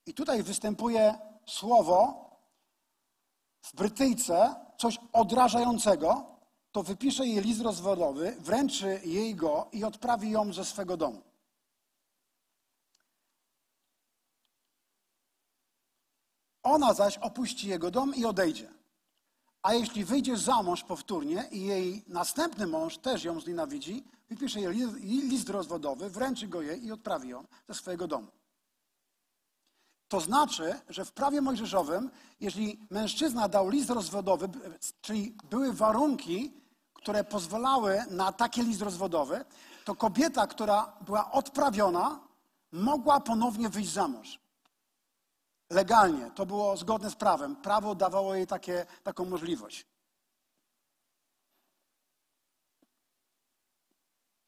[0.07, 2.25] i tutaj występuje słowo
[3.63, 6.27] w Brytyjce, coś odrażającego,
[6.73, 11.23] to wypisze jej list rozwodowy, wręczy jej go i odprawi ją ze swego domu.
[16.65, 18.69] Ona zaś opuści jego dom i odejdzie.
[19.63, 24.77] A jeśli wyjdzie za mąż powtórnie i jej następny mąż też ją znienawidzi, wypisze jej
[25.03, 28.27] list rozwodowy, wręczy go jej i odprawi ją ze swojego domu.
[30.09, 32.11] To znaczy, że w prawie mojżeszowym,
[32.41, 34.49] jeśli mężczyzna dał list rozwodowy,
[35.01, 36.53] czyli były warunki,
[36.95, 39.45] które pozwalały na taki list rozwodowy,
[39.85, 42.21] to kobieta, która była odprawiona,
[42.73, 44.44] mogła ponownie wyjść za mąż
[45.75, 47.57] legalnie, to było zgodne z prawem.
[47.57, 49.87] Prawo dawało jej takie, taką możliwość.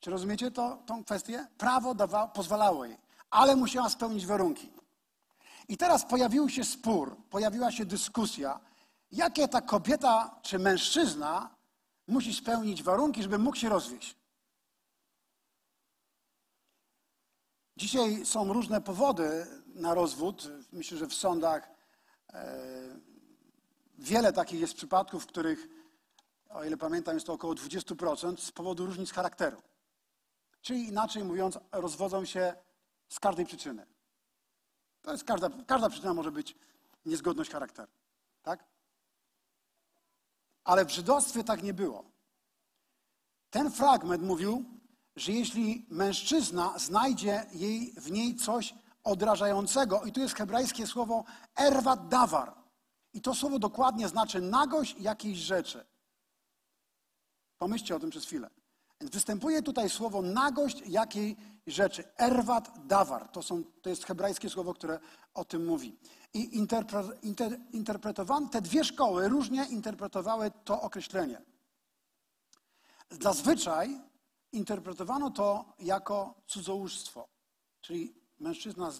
[0.00, 1.46] Czy rozumiecie to, tą kwestię?
[1.58, 2.96] Prawo dawa, pozwalało jej,
[3.30, 4.72] ale musiała spełnić warunki.
[5.68, 8.60] I teraz pojawił się spór, pojawiła się dyskusja,
[9.10, 11.50] jakie ta kobieta czy mężczyzna
[12.08, 14.16] musi spełnić warunki, żeby mógł się rozwieść.
[17.76, 20.48] Dzisiaj są różne powody na rozwód.
[20.76, 21.70] Myślę, że w sądach
[22.32, 22.98] e,
[23.98, 25.68] wiele takich jest przypadków, w których,
[26.48, 29.62] o ile pamiętam, jest to około 20% z powodu różnic charakteru.
[30.62, 32.54] Czyli inaczej mówiąc, rozwodzą się
[33.08, 33.86] z każdej przyczyny.
[35.02, 36.56] To jest każda, każda przyczyna może być
[37.06, 37.92] niezgodność charakteru.
[38.42, 38.64] Tak?
[40.64, 42.04] Ale w żydostwie tak nie było.
[43.50, 44.64] Ten fragment mówił,
[45.16, 48.74] że jeśli mężczyzna znajdzie jej, w niej coś
[49.06, 51.24] odrażającego, i tu jest hebrajskie słowo
[51.56, 52.54] erwat dawar,
[53.12, 55.86] i to słowo dokładnie znaczy nagość jakiejś rzeczy.
[57.58, 58.50] Pomyślcie o tym przez chwilę.
[59.00, 61.36] Więc występuje tutaj słowo nagość jakiej
[61.66, 62.04] rzeczy.
[62.16, 63.28] Erwat dawar.
[63.28, 64.98] To, są, to jest hebrajskie słowo, które
[65.34, 65.98] o tym mówi.
[66.34, 67.02] I interpre,
[67.72, 68.00] inter,
[68.50, 71.42] te dwie szkoły różnie interpretowały to określenie.
[73.10, 74.00] Zazwyczaj
[74.52, 77.28] interpretowano to jako cudzołóstwo,
[77.80, 78.92] czyli mężczyzna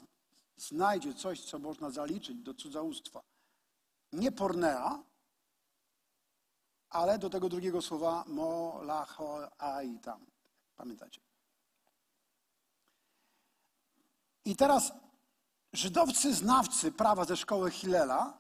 [0.57, 3.23] znajdzie coś, co można zaliczyć do cudzołóstwa.
[4.13, 5.03] Nie pornea,
[6.91, 10.27] ale do tego drugiego słowa molacho ai tam.
[10.77, 11.21] Pamiętacie?
[14.45, 14.93] I teraz
[15.73, 18.39] żydowcy znawcy prawa ze szkoły Hillela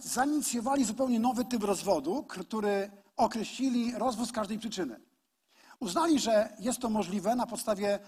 [0.00, 5.00] zainicjowali zupełnie nowy typ rozwodu, który określili rozwód z każdej przyczyny.
[5.80, 7.98] Uznali, że jest to możliwe na podstawie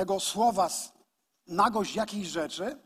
[0.00, 0.68] tego słowa
[1.46, 2.76] nagość jakiejś rzeczy,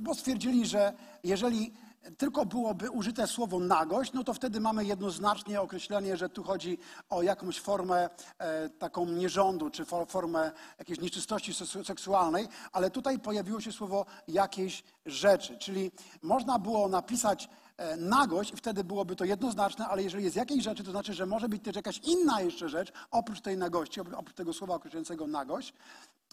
[0.00, 0.92] bo stwierdzili, że
[1.24, 1.74] jeżeli
[2.18, 6.78] tylko byłoby użyte słowo nagość, no to wtedy mamy jednoznacznie określenie, że tu chodzi
[7.08, 11.52] o jakąś formę e, taką nierządu, czy for, formę jakiejś nieczystości
[11.84, 15.90] seksualnej, ale tutaj pojawiło się słowo jakiejś rzeczy, czyli
[16.22, 20.84] można było napisać e, nagość i wtedy byłoby to jednoznaczne, ale jeżeli jest jakiejś rzeczy,
[20.84, 24.52] to znaczy, że może być też jakaś inna jeszcze rzecz, oprócz tej nagości, oprócz tego
[24.52, 25.74] słowa określającego nagość.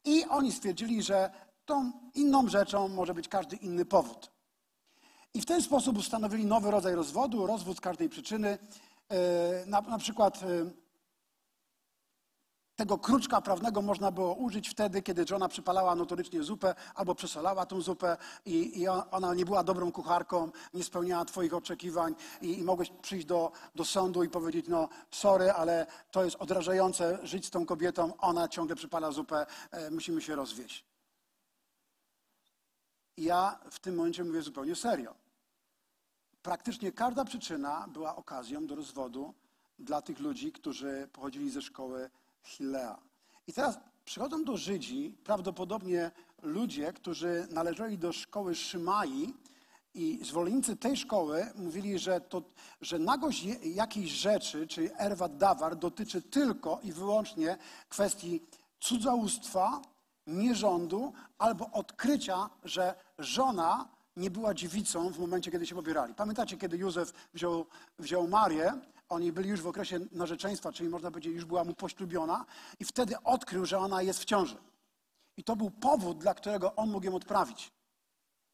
[0.06, 1.32] I oni stwierdzili, że
[1.66, 4.32] tą inną rzeczą może być każdy inny powód.
[5.34, 8.58] I w ten sposób ustanowili nowy rodzaj rozwodu, rozwód z każdej przyczyny.
[9.10, 10.46] E, na, na przykład e,
[12.76, 17.82] tego kruczka prawnego można było użyć wtedy, kiedy żona przypalała notorycznie zupę albo przesolała tą
[17.82, 22.92] zupę i, i ona nie była dobrą kucharką, nie spełniała Twoich oczekiwań i, i mogłeś
[23.02, 27.66] przyjść do, do sądu i powiedzieć, no sorry, ale to jest odrażające żyć z tą
[27.66, 30.86] kobietą, ona ciągle przypala zupę, e, musimy się rozwieść.
[33.18, 35.16] Ja w tym momencie mówię zupełnie serio.
[36.42, 39.34] Praktycznie każda przyczyna była okazją do rozwodu
[39.80, 42.10] dla tych ludzi, którzy pochodzili ze szkoły
[42.44, 42.98] Hillea.
[43.48, 49.34] I teraz przychodzą do Żydzi prawdopodobnie ludzie, którzy należeli do szkoły Szymai
[49.94, 52.42] i zwolennicy tej szkoły mówili, że, to,
[52.82, 57.58] że nagość jakiejś rzeczy, czyli erwat dawar, dotyczy tylko i wyłącznie
[57.90, 58.42] kwestii
[58.80, 59.82] cudzołóstwa,
[60.28, 66.14] nierządu albo odkrycia, że żona nie była dziewicą w momencie, kiedy się pobierali.
[66.14, 67.66] Pamiętacie, kiedy Józef wziął,
[68.00, 68.74] wziął Marię,
[69.14, 72.46] oni byli już w okresie narzeczeństwa, czyli można powiedzieć, już była mu poślubiona
[72.80, 74.58] i wtedy odkrył, że ona jest w ciąży.
[75.38, 77.72] I to był powód, dla którego on mógł ją odprawić.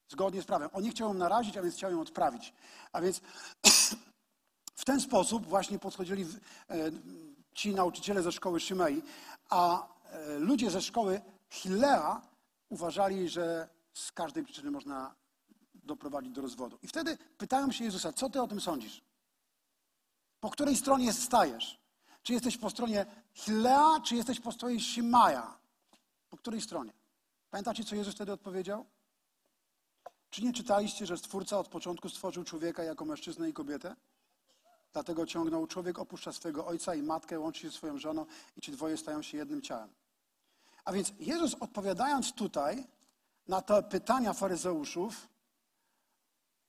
[0.07, 0.69] Zgodnie z prawem.
[0.73, 2.53] On nie chciał ją narazić, a więc chciał ją odprawić.
[2.91, 3.21] A więc
[4.81, 6.25] w ten sposób właśnie podchodzili
[6.69, 6.91] e,
[7.53, 9.01] ci nauczyciele ze szkoły Szymei,
[9.49, 12.21] a e, ludzie ze szkoły Hillea
[12.69, 15.15] uważali, że z każdej przyczyny można
[15.73, 16.77] doprowadzić do rozwodu.
[16.83, 19.08] I wtedy pytają się Jezusa, co ty o tym sądzisz?
[20.39, 21.79] Po której stronie stajesz?
[22.23, 25.57] Czy jesteś po stronie Hillea, czy jesteś po stronie Shimaja?
[26.29, 26.93] Po której stronie?
[27.49, 28.85] Pamiętacie, co Jezus wtedy odpowiedział?
[30.29, 33.95] Czy nie czytaliście, że Stwórca od początku stworzył człowieka jako mężczyznę i kobietę?
[34.93, 38.25] Dlatego ciągnął, człowiek opuszcza swojego ojca i matkę, łączy się ze swoją żoną
[38.57, 39.89] i ci dwoje stają się jednym ciałem.
[40.85, 42.87] A więc Jezus odpowiadając tutaj
[43.47, 45.27] na te pytania faryzeuszów,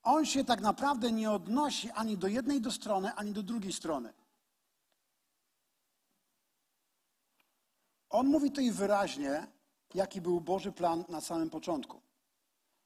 [0.02, 4.12] on się tak naprawdę nie odnosi ani do jednej do strony, ani do drugiej strony.
[8.10, 9.46] On mówi tutaj wyraźnie,
[9.94, 12.00] jaki był Boży plan na samym początku.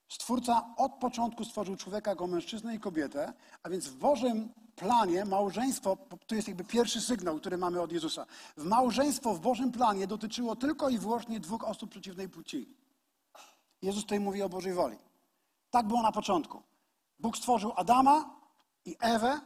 [0.09, 5.97] Stwórca od początku stworzył człowieka jako mężczyznę i kobietę, a więc w Bożym planie małżeństwo,
[6.27, 8.27] to jest jakby pierwszy sygnał, który mamy od Jezusa.
[8.57, 12.69] W małżeństwo w Bożym planie dotyczyło tylko i wyłącznie dwóch osób przeciwnej płci.
[13.83, 14.99] Jezus tutaj mówi o Bożej woli.
[15.71, 16.63] Tak było na początku.
[17.19, 18.41] Bóg stworzył Adama
[18.85, 19.41] i Ewę.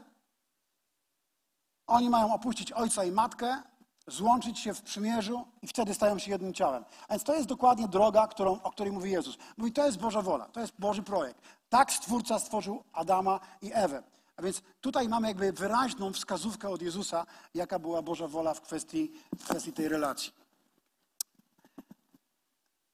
[1.86, 3.62] Oni mają opuścić ojca i matkę,
[4.06, 6.84] złączyć się w przymierzu i wtedy stają się jednym ciałem.
[7.08, 9.36] A więc to jest dokładnie droga, którą, o której mówi Jezus.
[9.56, 11.40] Mówi, to jest Boża wola, to jest Boży projekt.
[11.68, 14.02] Tak Stwórca stworzył Adama i Ewę.
[14.36, 19.12] A więc tutaj mamy jakby wyraźną wskazówkę od Jezusa, jaka była Boża wola w kwestii,
[19.38, 20.32] w kwestii tej relacji.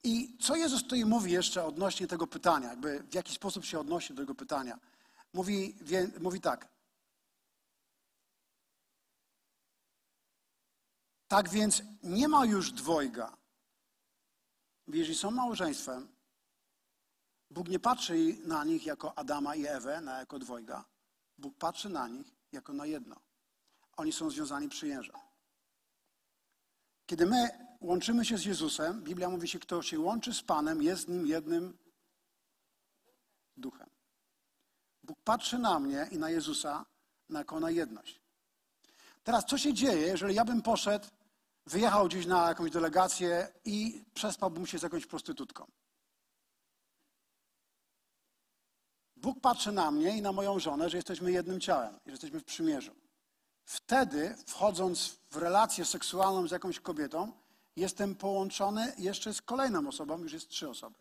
[0.05, 4.14] I co Jezus tutaj mówi jeszcze odnośnie tego pytania, jakby w jaki sposób się odnosi
[4.14, 4.78] do tego pytania?
[5.32, 6.68] Mówi, wie, mówi tak.
[11.28, 13.36] Tak więc nie ma już dwojga.
[14.86, 16.09] Jeżeli są małżeństwem,
[17.50, 20.84] Bóg nie patrzy na nich jako Adama i Ewę, na jako dwojga.
[21.38, 23.16] Bóg patrzy na nich jako na jedno.
[23.96, 25.16] Oni są związani przyjężem.
[27.07, 27.48] Kiedy my
[27.85, 31.78] łączymy się z Jezusem, Biblia mówi się, kto się łączy z Panem, jest Nim jednym
[33.57, 33.91] duchem.
[35.03, 36.85] Bóg patrzy na mnie i na Jezusa
[37.30, 38.20] jako na jedność.
[39.24, 41.07] Teraz, co się dzieje, jeżeli ja bym poszedł,
[41.66, 45.66] wyjechał gdzieś na jakąś delegację i przespałbym się z jakąś prostytutką?
[49.16, 52.45] Bóg patrzy na mnie i na moją żonę, że jesteśmy jednym ciałem, że jesteśmy w
[52.45, 52.95] przymierzu.
[53.64, 57.43] Wtedy, wchodząc w relację seksualną z jakąś kobietą,
[57.76, 60.96] jestem połączony jeszcze z kolejną osobą, już jest trzy osoby.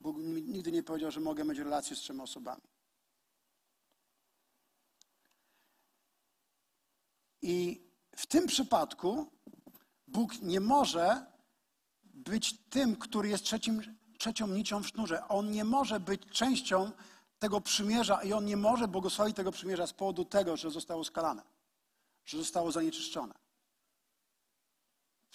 [0.00, 2.62] Bóg nigdy nie powiedział, że mogę mieć relację z trzema osobami.
[7.42, 9.32] I w tym przypadku
[10.06, 11.26] Bóg nie może
[12.02, 15.28] być tym, który jest trzecim, trzecią nicią w sznurze.
[15.28, 16.92] On nie może być częścią
[17.38, 21.42] tego przymierza i on nie może błogosławić tego przymierza z powodu tego, że zostało skalane,
[22.24, 23.34] że zostało zanieczyszczone.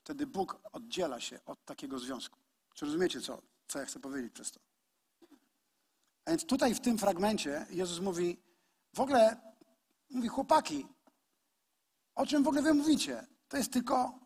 [0.05, 2.39] Wtedy Bóg oddziela się od takiego związku.
[2.73, 4.59] Czy rozumiecie, co, co ja chcę powiedzieć przez to?
[6.25, 8.37] A więc tutaj w tym fragmencie Jezus mówi,
[8.93, 9.37] w ogóle,
[10.09, 10.87] mówi chłopaki,
[12.15, 13.27] o czym w ogóle wy mówicie?
[13.47, 14.19] To jest tylko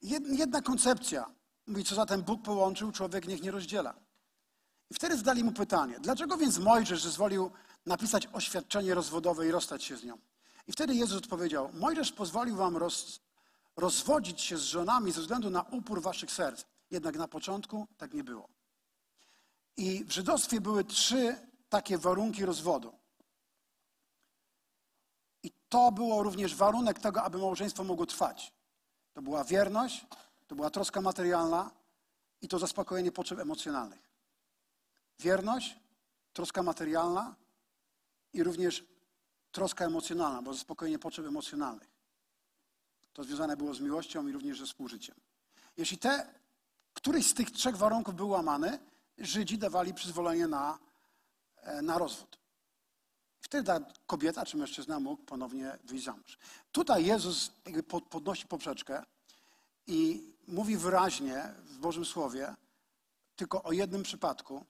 [0.00, 1.30] jedna koncepcja.
[1.66, 3.94] Mówi, co zatem Bóg połączył, człowiek niech nie rozdziela.
[4.90, 7.50] I wtedy zadali mu pytanie, dlaczego więc Mojżesz zezwolił
[7.86, 10.18] napisać oświadczenie rozwodowe i rozstać się z nią?
[10.66, 13.20] I wtedy Jezus odpowiedział, Mojżesz pozwolił wam roz,
[13.76, 16.64] rozwodzić się z żonami ze względu na upór waszych serc.
[16.90, 18.48] Jednak na początku tak nie było.
[19.76, 21.36] I w żydostwie były trzy
[21.68, 22.92] takie warunki rozwodu.
[25.42, 28.52] I to było również warunek tego, aby małżeństwo mogło trwać.
[29.12, 30.06] To była wierność,
[30.46, 31.70] to była troska materialna
[32.40, 34.10] i to zaspokojenie potrzeb emocjonalnych.
[35.18, 35.76] Wierność,
[36.32, 37.34] troska materialna
[38.32, 38.84] i również
[39.52, 41.93] troska emocjonalna, bo zaspokojenie potrzeb emocjonalnych.
[43.14, 45.16] To związane było z miłością i również ze współżyciem.
[45.76, 46.26] Jeśli te,
[46.94, 48.78] któryś z tych trzech warunków był łamany,
[49.18, 50.78] Żydzi dawali przyzwolenie na,
[51.56, 52.38] e, na rozwód.
[53.40, 56.38] Wtedy ta kobieta czy mężczyzna mógł ponownie wyjść za mąż.
[56.72, 57.50] Tutaj Jezus
[58.10, 59.02] podnosi poprzeczkę
[59.86, 62.54] i mówi wyraźnie w Bożym Słowie
[63.36, 64.66] tylko o jednym przypadku.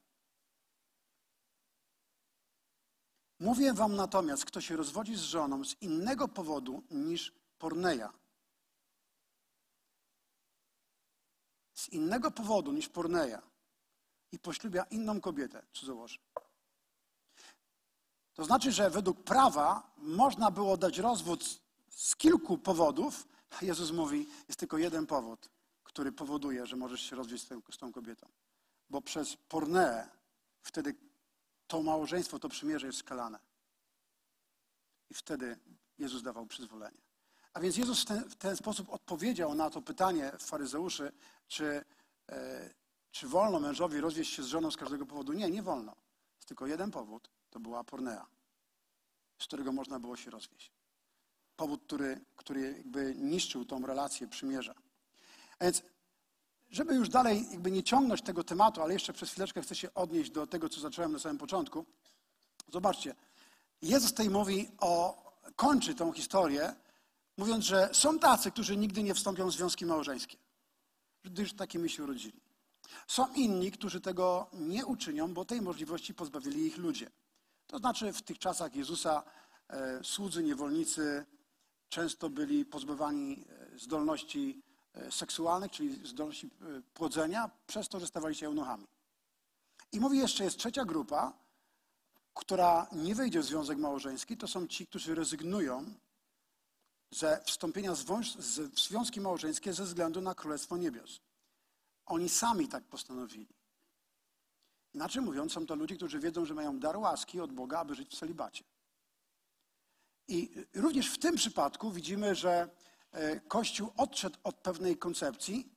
[3.39, 8.13] Mówię wam natomiast, kto się rozwodzi z żoną z innego powodu niż porneja.
[11.85, 13.41] Z innego powodu niż porneja
[14.31, 16.19] i poślubia inną kobietę, cudzołoży.
[18.33, 24.27] To znaczy, że według prawa można było dać rozwód z kilku powodów, a Jezus mówi,
[24.47, 25.49] jest tylko jeden powód,
[25.83, 28.27] który powoduje, że możesz się rozwieść z tą, z tą kobietą.
[28.89, 30.09] Bo przez pornę
[30.61, 30.95] wtedy
[31.67, 33.39] to małżeństwo, to przymierze jest skalane.
[35.09, 35.59] I wtedy
[35.97, 37.04] Jezus dawał przyzwolenie.
[37.55, 41.11] A więc Jezus w ten, w ten sposób odpowiedział na to pytanie faryzeuszy,
[41.47, 41.85] czy,
[42.29, 42.69] e,
[43.11, 45.33] czy wolno mężowi rozwieść się z żoną z każdego powodu.
[45.33, 45.95] Nie, nie wolno.
[46.35, 47.29] Jest tylko jeden powód.
[47.49, 48.25] To była pornea,
[49.39, 50.71] z którego można było się rozwieść.
[51.55, 54.75] Powód, który, który jakby niszczył tą relację przymierza.
[55.59, 55.83] A więc,
[56.69, 60.31] żeby już dalej jakby nie ciągnąć tego tematu, ale jeszcze przez chwileczkę chcę się odnieść
[60.31, 61.85] do tego, co zacząłem na samym początku.
[62.73, 63.15] Zobaczcie,
[63.81, 65.23] Jezus tutaj mówi o,
[65.55, 66.75] kończy tą historię,
[67.37, 70.37] mówiąc, że są tacy, którzy nigdy nie wstąpią w związki małżeńskie,
[71.23, 72.41] gdyż takimi się urodzili.
[73.07, 77.11] Są inni, którzy tego nie uczynią, bo tej możliwości pozbawili ich ludzie.
[77.67, 79.23] To znaczy w tych czasach Jezusa
[79.67, 81.25] e, słudzy, niewolnicy
[81.89, 84.61] często byli pozbywani e, zdolności
[84.93, 86.49] e, seksualnych, czyli zdolności
[86.93, 88.87] płodzenia, przez to, że stawali się eunuchami.
[89.91, 91.33] I mówi jeszcze, jest trzecia grupa,
[92.33, 95.93] która nie wejdzie w związek małżeński, to są ci, którzy rezygnują
[97.11, 101.19] ze wstąpienia w związki małżeńskie ze względu na Królestwo Niebios.
[102.05, 103.47] Oni sami tak postanowili.
[104.93, 108.09] Inaczej mówiąc, są to ludzie, którzy wiedzą, że mają dar łaski od Boga, aby żyć
[108.09, 108.63] w celibacie.
[110.27, 112.69] I również w tym przypadku widzimy, że
[113.11, 115.69] e, Kościół odszedł od pewnej koncepcji.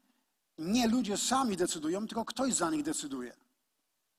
[0.58, 3.36] Nie ludzie sami decydują, tylko ktoś za nich decyduje.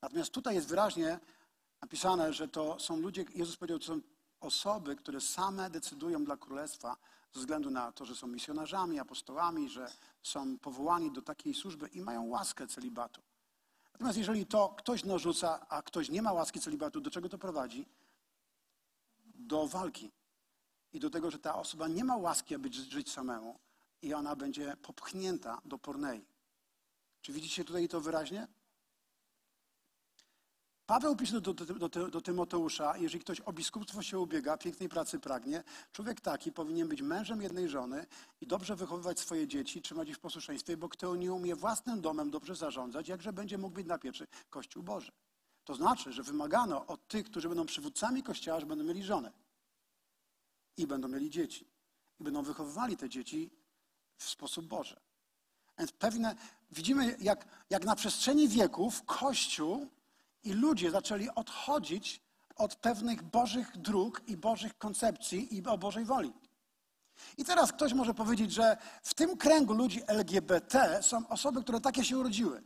[0.02, 1.20] Natomiast tutaj jest wyraźnie
[1.82, 4.00] napisane, że to są ludzie, Jezus powiedział, to są
[4.40, 6.96] osoby, które same decydują dla królestwa
[7.32, 12.00] ze względu na to, że są misjonarzami, apostołami, że są powołani do takiej służby i
[12.00, 13.22] mają łaskę celibatu.
[13.92, 17.86] Natomiast jeżeli to ktoś narzuca, a ktoś nie ma łaski celibatu, do czego to prowadzi?
[19.24, 20.10] Do walki.
[20.92, 23.58] I do tego, że ta osoba nie ma łaski, aby żyć samemu
[24.02, 26.24] i ona będzie popchnięta do pornei.
[27.22, 28.48] Czy widzicie tutaj to wyraźnie?
[30.90, 35.18] Paweł pisze do, do, do, do Tymoteusza, jeżeli ktoś o biskupstwo się ubiega, pięknej pracy
[35.18, 38.06] pragnie, człowiek taki powinien być mężem jednej żony
[38.40, 42.30] i dobrze wychowywać swoje dzieci, trzymać ich w posłuszeństwie, bo kto nie umie własnym domem
[42.30, 45.12] dobrze zarządzać, jakże będzie mógł być na pieczy Kościół Boży.
[45.64, 49.32] To znaczy, że wymagano od tych, którzy będą przywódcami Kościoła, że będą mieli żonę
[50.76, 51.68] i będą mieli dzieci.
[52.20, 53.50] I będą wychowywali te dzieci
[54.16, 55.00] w sposób Boży.
[55.78, 56.34] Więc pewne,
[56.70, 59.99] widzimy, jak, jak na przestrzeni wieków Kościół
[60.44, 62.20] i ludzie zaczęli odchodzić
[62.56, 66.32] od pewnych Bożych dróg i Bożych koncepcji i o Bożej woli.
[67.38, 72.04] I teraz ktoś może powiedzieć, że w tym kręgu ludzi LGBT są osoby, które takie
[72.04, 72.62] się urodziły.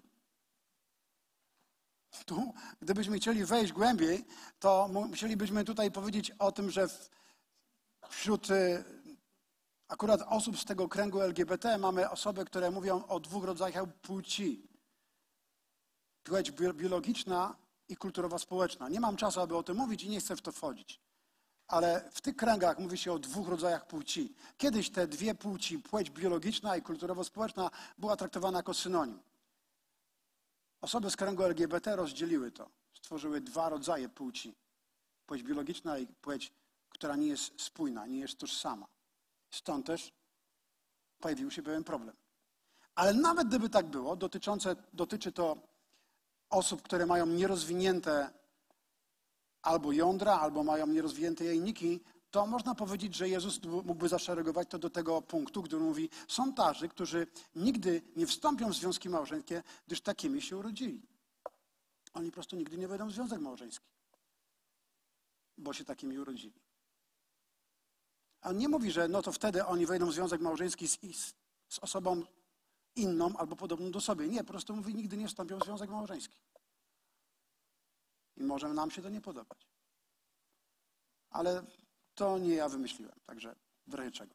[2.26, 4.24] Tu, gdybyśmy chcieli wejść głębiej,
[4.58, 6.88] to musielibyśmy tutaj powiedzieć o tym, że
[8.08, 8.84] wśród y,
[9.88, 14.68] akurat osób z tego kręgu LGBT mamy osoby, które mówią o dwóch rodzajach płci.
[16.22, 18.88] Płeć biologiczna i kulturowo-społeczna.
[18.88, 21.00] Nie mam czasu, aby o tym mówić i nie chcę w to wchodzić.
[21.66, 24.34] Ale w tych kręgach mówi się o dwóch rodzajach płci.
[24.58, 29.20] Kiedyś te dwie płci, płeć biologiczna i kulturowo-społeczna, była traktowana jako synonim.
[30.80, 32.70] Osoby z kręgu LGBT rozdzieliły to.
[32.94, 34.54] Stworzyły dwa rodzaje płci.
[35.26, 36.52] Płeć biologiczna i płeć,
[36.88, 38.86] która nie jest spójna, nie jest tożsama.
[39.50, 40.12] Stąd też
[41.18, 42.16] pojawił się pewien problem.
[42.94, 44.16] Ale nawet gdyby tak było,
[44.92, 45.73] dotyczy to
[46.54, 48.30] osób, które mają nierozwinięte
[49.62, 52.00] albo jądra, albo mają nierozwinięte jajniki,
[52.30, 56.88] to można powiedzieć, że Jezus mógłby zaszeregować to do tego punktu, który mówi, są tarzy,
[56.88, 57.26] którzy
[57.56, 61.02] nigdy nie wstąpią w związki małżeńskie, gdyż takimi się urodzili.
[62.14, 63.86] Oni po prostu nigdy nie wejdą w związek małżeński,
[65.58, 66.60] bo się takimi urodzili.
[68.40, 70.98] A nie mówi, że no to wtedy oni wejdą w związek małżeński z,
[71.68, 72.22] z osobą
[72.96, 74.28] inną albo podobną do sobie.
[74.28, 76.36] Nie, po prostu mówi, nigdy nie wstąpią w związek małżeński.
[78.36, 79.66] I może nam się to nie podobać.
[81.30, 81.64] Ale
[82.14, 84.34] to nie ja wymyśliłem, także w razie czego.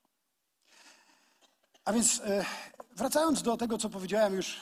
[1.86, 2.46] A więc e,
[2.92, 4.62] wracając do tego, co powiedziałem, już,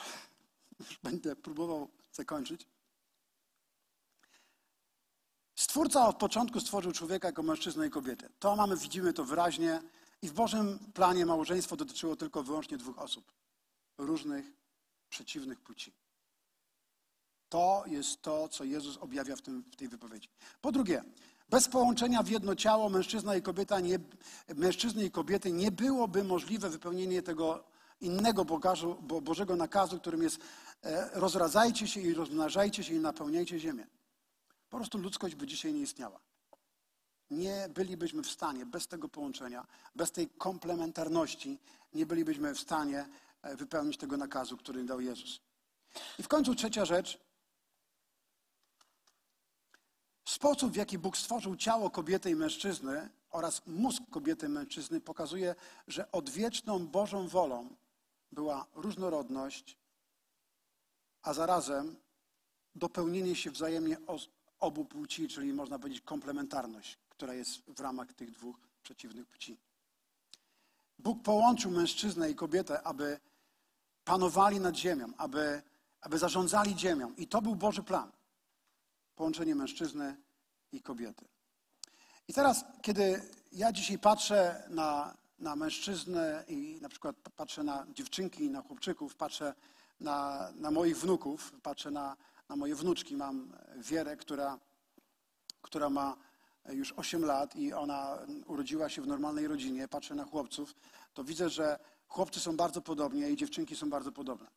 [0.80, 2.68] już będę próbował zakończyć.
[5.56, 8.30] Stwórca od początku stworzył człowieka jako mężczyznę i kobietę.
[8.40, 9.82] To mamy, widzimy to wyraźnie.
[10.22, 13.32] I w Bożym planie małżeństwo dotyczyło tylko wyłącznie dwóch osób.
[13.98, 14.46] Różnych,
[15.10, 15.94] przeciwnych płci.
[17.50, 20.30] To jest to, co Jezus objawia w, tym, w tej wypowiedzi.
[20.62, 21.04] Po drugie,
[21.50, 24.00] bez połączenia w jedno ciało mężczyzna i, kobieta nie,
[24.56, 27.64] mężczyzny i kobiety nie byłoby możliwe wypełnienie tego
[28.02, 30.40] innego Bogażu, bo Bożego nakazu, którym jest
[30.84, 33.88] e, rozradzajcie się i rozmnażajcie się i napełniajcie ziemię.
[34.70, 36.20] Po prostu ludzkość by dzisiaj nie istniała.
[37.32, 41.60] Nie bylibyśmy w stanie bez tego połączenia, bez tej komplementarności,
[41.94, 43.06] nie bylibyśmy w stanie
[43.44, 45.40] wypełnić tego nakazu, który dał Jezus.
[46.20, 47.20] I w końcu trzecia rzecz.
[50.26, 55.56] Sposób, w jaki Bóg stworzył ciało kobiety i mężczyzny oraz mózg kobiety i mężczyzny pokazuje,
[55.88, 57.76] że odwieczną Bożą wolą
[58.32, 59.78] była różnorodność,
[61.22, 61.96] a zarazem
[62.76, 63.98] dopełnienie się wzajemnie
[64.60, 69.58] obu płci, czyli można powiedzieć komplementarność, która jest w ramach tych dwóch przeciwnych płci.
[71.00, 73.20] Bóg połączył mężczyznę i kobietę, aby
[74.06, 75.62] panowali nad ziemią, aby,
[76.02, 77.14] aby zarządzali ziemią.
[77.18, 78.12] I to był Boży plan.
[79.16, 80.18] Połączenie mężczyzny
[80.72, 81.26] i kobiety.
[82.28, 83.22] I teraz, kiedy
[83.52, 89.16] ja dzisiaj patrzę na, na mężczyznę i na przykład patrzę na dziewczynki i na chłopczyków,
[89.16, 89.54] patrzę
[90.00, 92.18] na, na moich wnuków, patrzę na,
[92.50, 93.16] na moje wnuczki.
[93.16, 94.60] Mam Wierę, która,
[95.62, 96.18] która ma
[96.70, 99.88] już 8 lat i ona urodziła się w normalnej rodzinie.
[99.88, 100.76] Patrzę na chłopców,
[101.14, 104.48] to widzę, że chłopcy są bardzo podobni, a i dziewczynki są bardzo podobne.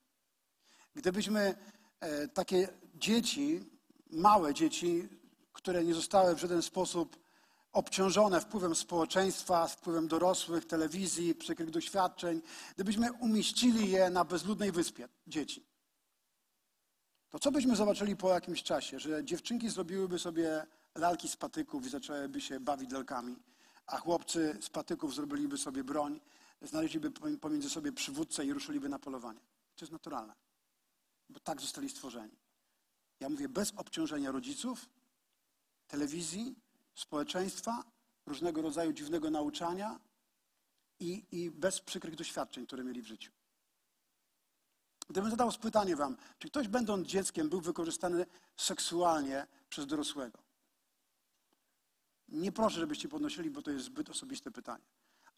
[0.94, 1.54] Gdybyśmy
[2.00, 3.64] e, takie dzieci,
[4.10, 5.08] małe dzieci,
[5.52, 7.20] które nie zostały w żaden sposób
[7.72, 12.42] obciążone wpływem społeczeństwa, wpływem dorosłych, telewizji, przykrych doświadczeń,
[12.74, 15.70] gdybyśmy umieścili je na bezludnej wyspie, dzieci,
[17.30, 18.98] to co byśmy zobaczyli po jakimś czasie?
[18.98, 23.36] Że dziewczynki zrobiłyby sobie lalki z patyków i zaczęłyby się bawić lalkami,
[23.86, 26.20] a chłopcy z patyków zrobiliby sobie broń,
[26.62, 27.10] znaleźliby
[27.40, 29.40] pomiędzy sobie przywódcę i ruszyliby na polowanie.
[29.76, 30.34] To jest naturalne,
[31.28, 32.36] bo tak zostali stworzeni.
[33.20, 34.88] Ja mówię bez obciążenia rodziców,
[35.88, 36.54] telewizji,
[36.94, 37.84] społeczeństwa,
[38.26, 40.00] różnego rodzaju dziwnego nauczania
[41.00, 43.32] i, i bez przykrych doświadczeń, które mieli w życiu.
[45.08, 48.26] Gdybym zadał pytanie wam, czy ktoś będąc dzieckiem był wykorzystany
[48.56, 50.49] seksualnie przez dorosłego?
[52.30, 54.84] Nie proszę, żebyście podnosili, bo to jest zbyt osobiste pytanie.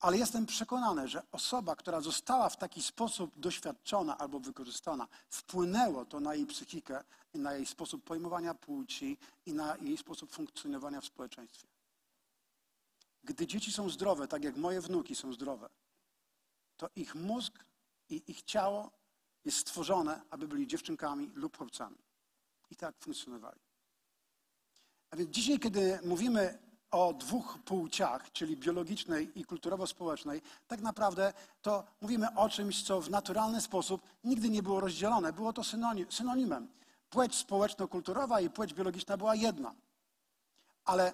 [0.00, 6.20] Ale jestem przekonany, że osoba, która została w taki sposób doświadczona albo wykorzystana, wpłynęło to
[6.20, 11.04] na jej psychikę i na jej sposób pojmowania płci i na jej sposób funkcjonowania w
[11.04, 11.68] społeczeństwie.
[13.24, 15.68] Gdy dzieci są zdrowe, tak jak moje wnuki są zdrowe,
[16.76, 17.64] to ich mózg
[18.08, 18.90] i ich ciało
[19.44, 21.98] jest stworzone, aby byli dziewczynkami lub chłopcami.
[22.70, 23.60] I tak funkcjonowali.
[25.10, 26.58] A więc dzisiaj, kiedy mówimy
[26.92, 31.32] o dwóch płciach, czyli biologicznej i kulturowo-społecznej, tak naprawdę
[31.62, 35.32] to mówimy o czymś, co w naturalny sposób nigdy nie było rozdzielone.
[35.32, 35.62] Było to
[36.10, 36.68] synonimem.
[37.10, 39.74] Płeć społeczno-kulturowa i płeć biologiczna była jedna.
[40.84, 41.12] Ale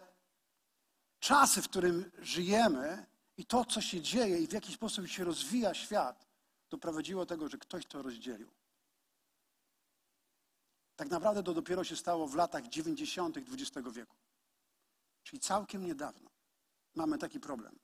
[1.21, 3.07] czasy, w którym żyjemy
[3.37, 6.27] i to, co się dzieje i w jaki sposób się rozwija świat,
[6.71, 8.51] doprowadziło do tego, że ktoś to rozdzielił.
[10.97, 13.37] Tak naprawdę to dopiero się stało w latach 90.
[13.37, 14.17] XX wieku.
[15.29, 16.31] Czyli całkiem niedawno
[16.95, 17.79] mamy taki problem,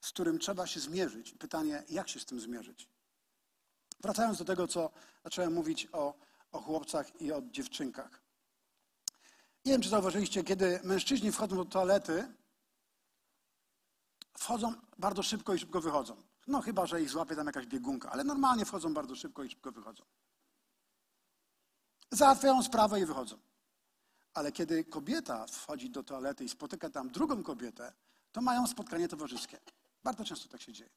[0.00, 1.34] z którym trzeba się zmierzyć.
[1.34, 2.88] Pytanie, jak się z tym zmierzyć?
[4.00, 4.90] Wracając do tego, co
[5.24, 6.14] zacząłem mówić o,
[6.52, 8.22] o chłopcach i o dziewczynkach.
[9.64, 12.34] Nie wiem, czy zauważyliście, kiedy mężczyźni wchodzą do toalety,
[14.38, 16.22] wchodzą bardzo szybko i szybko wychodzą.
[16.46, 19.72] No chyba, że ich złapie tam jakaś biegunka, ale normalnie wchodzą bardzo szybko i szybko
[19.72, 20.04] wychodzą.
[22.10, 23.51] Załatwiają sprawę i wychodzą.
[24.34, 27.92] Ale kiedy kobieta wchodzi do toalety i spotyka tam drugą kobietę,
[28.32, 29.58] to mają spotkanie towarzyskie.
[30.04, 30.90] Bardzo często tak się dzieje.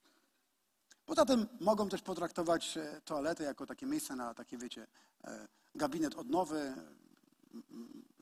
[1.06, 4.88] Poza tym mogą też potraktować e, toaletę jako takie miejsce na takie, wiecie,
[5.24, 6.76] e, gabinet odnowy,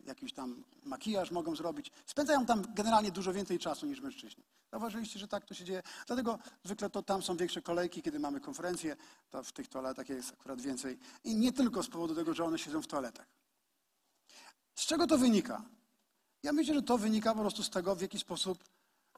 [0.06, 1.92] jakiś tam makijaż mogą zrobić.
[2.06, 4.44] Spędzają tam generalnie dużo więcej czasu niż mężczyźni.
[4.72, 5.84] Zauważyliście, że tak to się dzieje?
[6.08, 8.96] Dlatego zwykle to tam są większe kolejki, kiedy mamy konferencje,
[9.30, 11.00] to w tych toaletach jest akurat więcej.
[11.24, 13.28] I nie tylko z powodu tego, że one siedzą w toaletach.
[14.76, 15.62] Z czego to wynika?
[16.44, 18.64] Ja myślę, że to wynika po prostu z tego, w jaki sposób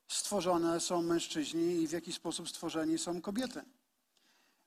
[0.08, 3.62] stworzone są mężczyźni i w jaki sposób stworzeni są kobiety.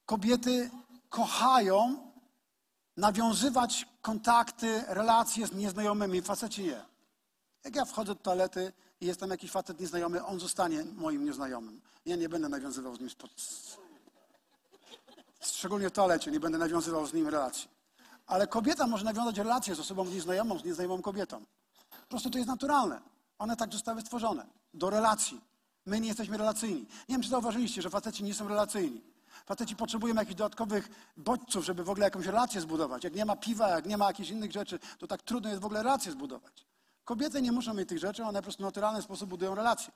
[0.07, 0.71] Kobiety
[1.09, 2.09] kochają
[2.97, 6.85] nawiązywać kontakty, relacje z nieznajomymi, faceci nie.
[7.65, 11.81] Jak ja wchodzę do toalety i jest tam jakiś facet nieznajomy, on zostanie moim nieznajomym.
[12.07, 13.31] Ja nie będę nawiązywał z nim, spod...
[15.41, 17.78] szczególnie w toalecie, nie będę nawiązywał z nim relacji.
[18.29, 21.45] Ale kobieta może nawiązać relacje z osobą nieznajomą, z nieznajomą kobietą.
[21.91, 23.01] Po prostu to jest naturalne.
[23.39, 24.47] One tak zostały stworzone.
[24.75, 25.41] Do relacji.
[25.87, 26.81] My nie jesteśmy relacyjni.
[26.81, 29.03] Nie wiem, czy zauważyliście, że faceci nie są relacyjni.
[29.47, 33.05] Faceci potrzebują jakichś dodatkowych bodźców, żeby w ogóle jakąś relację zbudować.
[33.05, 35.65] Jak nie ma piwa, jak nie ma jakichś innych rzeczy, to tak trudno jest w
[35.65, 36.67] ogóle relację zbudować.
[37.05, 39.93] Kobiety nie muszą mieć tych rzeczy, one po prostu w naturalny sposób budują relacje.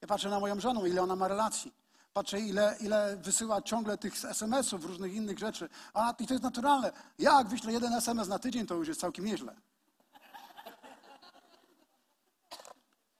[0.00, 1.72] Ja patrzę na moją żonę, ile ona ma relacji.
[2.12, 5.68] Patrzę, ile, ile wysyła ciągle tych SMS-ów, różnych innych rzeczy.
[5.94, 6.92] A i to jest naturalne.
[7.18, 9.56] Ja, jak wyślę jeden SMS na tydzień, to już jest całkiem nieźle.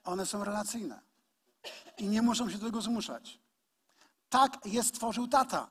[0.04, 1.00] One są relacyjne.
[1.98, 3.40] I nie muszą się do tego zmuszać.
[4.28, 5.68] Tak je stworzył tata.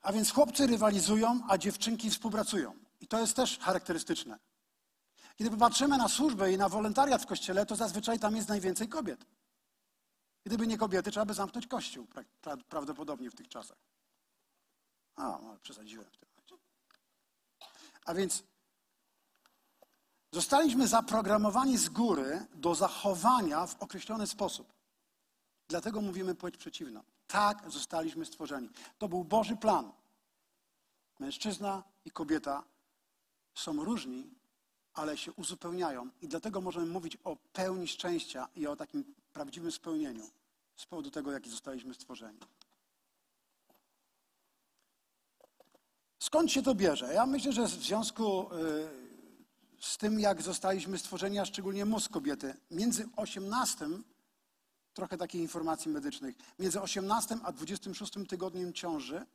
[0.00, 2.74] A więc chłopcy rywalizują, a dziewczynki współpracują.
[3.00, 4.38] I to jest też charakterystyczne.
[5.36, 9.26] Kiedy popatrzymy na służbę i na wolontariat w kościele, to zazwyczaj tam jest najwięcej kobiet.
[10.44, 12.06] Gdyby nie kobiety, trzeba by zamknąć kościół
[12.40, 13.78] pra prawdopodobnie w tych czasach.
[15.16, 16.54] A, no, przesadziłem w tym momencie.
[18.04, 18.42] A więc
[20.32, 24.72] zostaliśmy zaprogramowani z góry do zachowania w określony sposób.
[25.68, 27.02] Dlatego mówimy płeć przeciwną.
[27.26, 28.70] Tak zostaliśmy stworzeni.
[28.98, 29.92] To był Boży plan.
[31.18, 32.64] Mężczyzna i kobieta
[33.54, 34.30] są różni,
[34.96, 40.30] ale się uzupełniają i dlatego możemy mówić o pełni szczęścia i o takim prawdziwym spełnieniu
[40.76, 42.38] z powodu tego, jaki zostaliśmy stworzeni.
[46.18, 47.14] Skąd się to bierze?
[47.14, 48.88] Ja myślę, że w związku y,
[49.80, 53.88] z tym, jak zostaliśmy stworzeni, a szczególnie mózg kobiety, między 18,
[54.94, 59.26] trochę takich informacji medycznych, między 18 a 26 tygodniem ciąży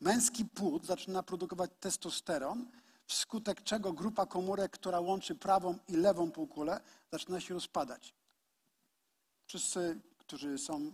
[0.00, 2.66] męski płód zaczyna produkować testosteron,
[3.06, 6.80] wskutek czego grupa komórek, która łączy prawą i lewą półkulę,
[7.12, 8.14] zaczyna się rozpadać.
[9.46, 10.92] Wszyscy, którzy są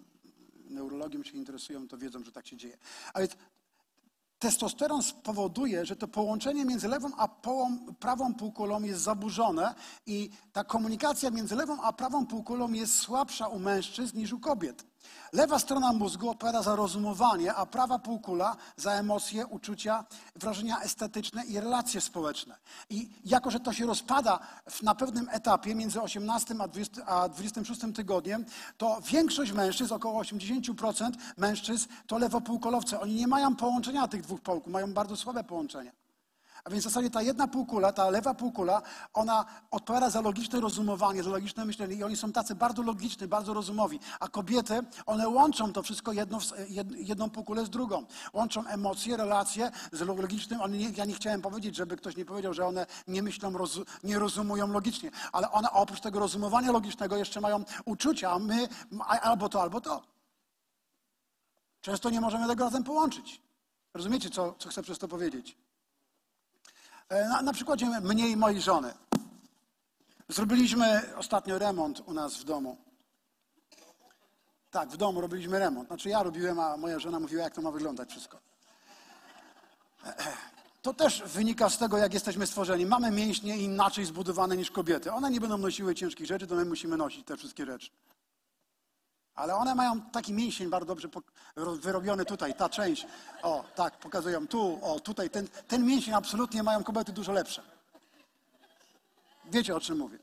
[0.65, 2.79] neurologiem, się interesują, to wiedzą, że tak się dzieje.
[3.15, 3.37] A więc
[4.39, 7.29] testosteron spowoduje, że to połączenie między lewą a
[7.99, 9.75] prawą półkulą jest zaburzone
[10.07, 14.92] i ta komunikacja między lewą a prawą półkulą jest słabsza u mężczyzn niż u kobiet.
[15.33, 20.05] Lewa strona mózgu odpowiada za rozumowanie, a prawa półkula za emocje, uczucia,
[20.37, 22.57] wrażenia estetyczne i relacje społeczne.
[22.91, 24.39] I jako, że to się rozpada
[24.83, 28.45] na pewnym etapie między 18 a, 20, a 26 tygodniem,
[28.77, 33.01] to większość mężczyzn, około 80% mężczyzn, to lewopółkolowce.
[33.01, 36.02] Oni nie mają połączenia tych dwóch półkul, mają bardzo słabe połączenia.
[36.65, 38.83] A więc w zasadzie ta jedna półkula, ta lewa półkula,
[39.15, 43.55] ona odpowiada za logiczne rozumowanie, za logiczne myślenie i oni są tacy bardzo logiczni, bardzo
[43.55, 44.01] rozumowi.
[44.21, 46.39] A kobiety, one łączą to wszystko jedno,
[46.97, 48.07] jedną półkulę z drugą.
[48.33, 50.61] Łączą emocje, relacje z logicznym.
[50.61, 53.53] One nie, ja nie chciałem powiedzieć, żeby ktoś nie powiedział, że one nie myślą,
[54.05, 55.11] nie rozumują logicznie.
[55.33, 58.69] Ale one oprócz tego rozumowania logicznego jeszcze mają uczucia, my
[59.23, 60.03] albo to, albo to.
[61.81, 63.43] Często nie możemy tego razem połączyć.
[63.95, 65.57] Rozumiecie, co, co chcę przez to powiedzieć?
[67.13, 68.95] E, na, na przykładzie mnie i mojej żony.
[70.29, 72.77] Zrobiliśmy ostatnio remont u nas w domu.
[74.71, 75.89] Tak, w domu robiliśmy remont.
[75.89, 78.39] Znaczy ja robiłem, a moja żona mówiła, jak to ma wyglądać wszystko.
[80.83, 82.87] To też wynika z tego, jak jesteśmy stworzeni.
[82.87, 85.13] Mamy mięśnie inaczej zbudowane niż kobiety.
[85.13, 87.91] One nie będą nosiły ciężkich rzeczy, to my musimy nosić te wszystkie rzeczy.
[89.35, 91.09] Ale one mają taki mięsień bardzo dobrze
[91.57, 93.07] wyrobiony tutaj, ta część.
[93.43, 95.31] O, tak, pokazują tu, o, tutaj.
[95.31, 97.63] Ten, ten mięsień absolutnie mają kobiety dużo lepsze.
[99.45, 100.19] Wiecie, o czym mówię.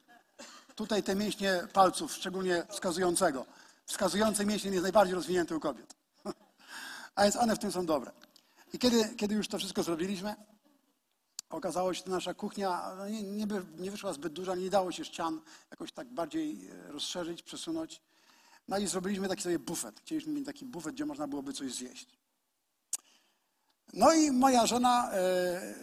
[0.76, 3.46] Tutaj te mięśnie palców, szczególnie wskazującego.
[3.86, 5.96] Wskazujący mięsień jest najbardziej rozwinięty u kobiet.
[7.16, 8.12] A więc one w tym są dobre.
[8.74, 10.36] I kiedy, kiedy już to wszystko zrobiliśmy,
[11.50, 13.48] okazało się, że nasza kuchnia no nie, nie,
[13.78, 15.42] nie wyszła zbyt duża, nie dało się ścian
[15.72, 18.02] jakoś tak bardziej e, rozszerzyć, przesunąć.
[18.70, 20.00] No i zrobiliśmy taki sobie bufet.
[20.00, 22.08] Chcieliśmy mieć taki bufet, gdzie można byłoby coś zjeść.
[23.94, 25.76] No i moja żona e,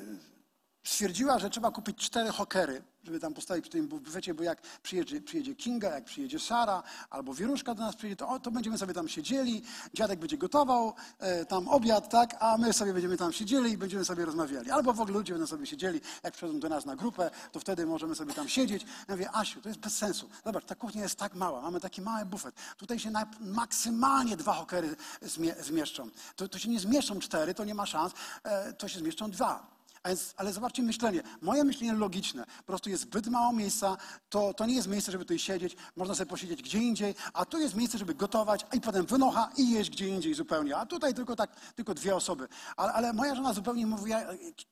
[0.84, 5.20] stwierdziła, że trzeba kupić cztery hokery, żeby tam postawić przy tym bufecie, bo jak przyjedzie,
[5.20, 8.94] przyjedzie Kinga, jak przyjedzie Sara, albo Wieruszka do nas przyjedzie, to, o, to będziemy sobie
[8.94, 9.62] tam siedzieli,
[9.94, 14.04] dziadek będzie gotował e, tam obiad, tak, a my sobie będziemy tam siedzieli i będziemy
[14.04, 14.70] sobie rozmawiali.
[14.70, 17.86] Albo w ogóle ludzie będą sobie siedzieli, jak przychodzą do nas na grupę, to wtedy
[17.86, 18.82] możemy sobie tam siedzieć.
[18.82, 20.28] Ja mówię, Asiu, to jest bez sensu.
[20.44, 22.54] Zobacz, ta kuchnia jest tak mała, mamy taki mały bufet.
[22.76, 26.10] Tutaj się na, maksymalnie dwa hokery zmie, zmieszczą.
[26.36, 29.75] To, to się nie zmieszczą cztery, to nie ma szans, e, to się zmieszczą dwa.
[30.36, 31.22] Ale zobaczcie myślenie.
[31.42, 32.46] Moje myślenie logiczne.
[32.46, 33.96] Po prostu jest zbyt mało miejsca.
[34.28, 35.76] To, to nie jest miejsce, żeby tutaj siedzieć.
[35.96, 37.14] Można sobie posiedzieć gdzie indziej.
[37.32, 40.76] A tu jest miejsce, żeby gotować, a i potem wynocha i jeść gdzie indziej zupełnie.
[40.76, 42.48] A tutaj tylko tak, tylko dwie osoby.
[42.76, 44.20] Ale, ale moja żona zupełnie mówiła,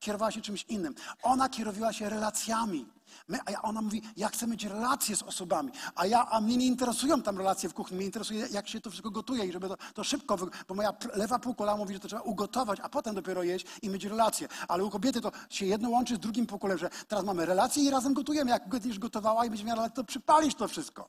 [0.01, 0.95] kierowała się czymś innym.
[1.23, 2.87] Ona kierowała się relacjami.
[3.29, 6.67] My, a ona mówi, ja chcę mieć relacje z osobami, a, ja, a mnie nie
[6.67, 9.77] interesują tam relacje w kuchni, mnie interesuje, jak się to wszystko gotuje i żeby to,
[9.95, 10.37] to szybko,
[10.69, 14.05] bo moja lewa półkula mówi, że to trzeba ugotować, a potem dopiero jeść i mieć
[14.05, 14.49] relacje.
[14.69, 17.91] Ale u kobiety to się jedno łączy z drugim półkulem, że teraz mamy relacje i
[17.91, 18.51] razem gotujemy.
[18.51, 21.09] Jak będziesz gotowała i będziesz miała relacje, to przypalisz to wszystko.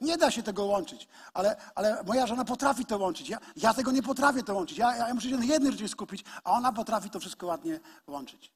[0.00, 3.28] Nie da się tego łączyć, ale, ale moja żona potrafi to łączyć.
[3.28, 4.78] Ja, ja tego nie potrafię to łączyć.
[4.78, 8.52] Ja, ja muszę się na jednej rzeczy skupić, a ona potrafi to wszystko ładnie łączyć.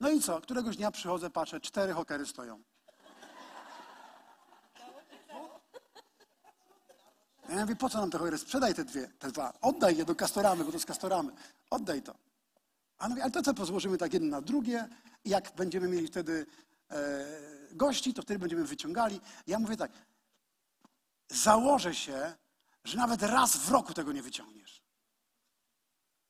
[0.00, 0.40] No i co?
[0.40, 2.62] Któregoś dnia przychodzę, patrzę, cztery hokery stoją.
[7.48, 8.38] Ja mówię, po co nam te hokery?
[8.38, 9.52] Sprzedaj te dwie, te dwa.
[9.60, 11.32] Oddaj je do kastoramy, bo to z kastoramy.
[11.70, 12.14] Oddaj to.
[12.98, 14.88] A ale to co, pozłożymy tak jedno na drugie
[15.24, 16.46] i jak będziemy mieli wtedy
[16.90, 17.26] e,
[17.72, 19.20] gości, to wtedy będziemy wyciągali.
[19.46, 19.92] Ja mówię tak,
[21.28, 22.34] założę się,
[22.84, 24.82] że nawet raz w roku tego nie wyciągniesz.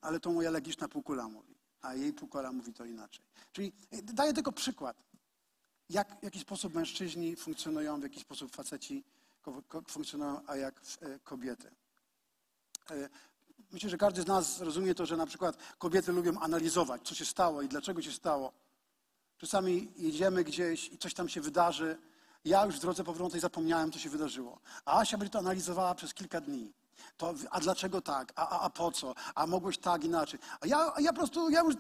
[0.01, 3.25] Ale to moja legiczna półkula mówi a jej półkula mówi to inaczej.
[3.53, 3.73] Czyli
[4.03, 4.97] daję tylko przykład,
[5.89, 9.05] jak, w jaki sposób mężczyźni funkcjonują, w jaki sposób faceci
[9.89, 11.71] funkcjonują, a jak e, kobiety.
[12.91, 13.09] E,
[13.71, 17.25] myślę, że każdy z nas rozumie to, że na przykład kobiety lubią analizować, co się
[17.25, 18.53] stało i dlaczego się stało.
[19.39, 21.99] Czasami jedziemy gdzieś i coś tam się wydarzy.
[22.45, 24.61] Ja już w drodze powrotnej zapomniałem, co się wydarzyło.
[24.85, 26.73] A Asia będzie to analizowała przez kilka dni.
[27.17, 28.33] To, a dlaczego tak?
[28.37, 29.15] A, a, a po co?
[29.35, 30.41] A mogłeś tak inaczej?
[30.61, 31.75] A ja, ja po prostu, ja już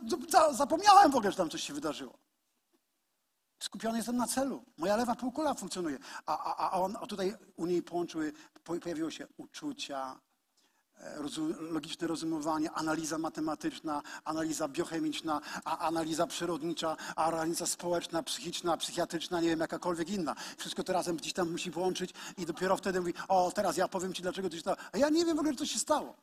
[0.53, 2.19] zapomniałem w ogóle, że tam coś się wydarzyło.
[3.62, 4.64] Skupiony jestem na celu.
[4.77, 5.99] Moja lewa półkula funkcjonuje.
[6.27, 8.33] A, a, a, on, a tutaj u niej połączyły,
[8.64, 10.21] pojawiło się uczucia,
[11.59, 19.61] logiczne rozumowanie, analiza matematyczna, analiza biochemiczna, a analiza przyrodnicza, analiza społeczna, psychiczna, psychiatryczna, nie wiem,
[19.61, 20.34] jakakolwiek inna.
[20.57, 24.14] Wszystko to razem gdzieś tam musi połączyć i dopiero wtedy mówi, o, teraz ja powiem
[24.14, 24.76] ci, dlaczego to się stało.
[24.92, 26.16] A ja nie wiem w ogóle, co się stało.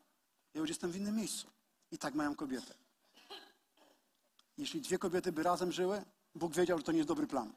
[0.53, 1.47] Ja już jestem w innym miejscu.
[1.91, 2.73] I tak mają kobiety.
[4.57, 6.05] Jeśli dwie kobiety by razem żyły,
[6.35, 7.53] Bóg wiedział, że to nie jest dobry plan.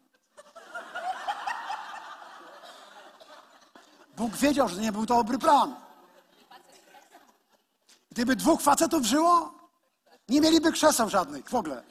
[4.17, 5.88] Bóg wiedział, że nie był to dobry plan.
[8.19, 9.55] Gdyby dwóch facetów żyło,
[10.29, 11.85] nie mieliby krzeseł żadnych w ogóle.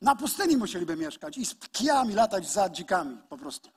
[0.00, 3.70] Na pustyni musieliby mieszkać i z kijami latać za dzikami po prostu.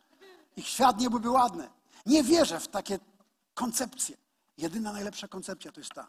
[0.56, 1.70] Ich świat nie byłby ładny.
[2.06, 3.00] Nie wierzę w takie
[3.54, 4.18] koncepcje.
[4.58, 6.08] Jedyna najlepsza koncepcja to jest ta.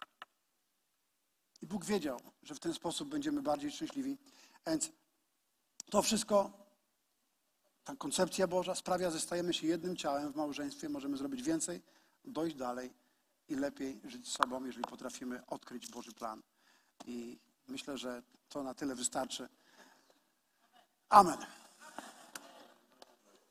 [1.63, 4.19] I Bóg wiedział, że w ten sposób będziemy bardziej szczęśliwi.
[4.67, 4.91] Więc
[5.91, 6.51] to wszystko,
[7.85, 11.83] ta koncepcja Boża sprawia, że stajemy się jednym ciałem w małżeństwie, możemy zrobić więcej,
[12.25, 13.04] dojść dalej
[13.49, 16.43] i lepiej żyć sobą, jeżeli potrafimy odkryć Boży plan.
[17.07, 17.39] I
[17.69, 19.49] myślę, że to na tyle wystarczy.
[21.09, 21.39] Amen.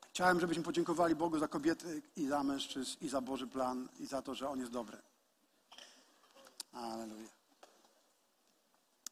[0.09, 4.21] Chciałem, żebyśmy podziękowali Bogu za kobiety i za mężczyzn, i za Boży plan, i za
[4.21, 4.97] to, że On jest dobry.
[6.73, 7.29] Aleluja.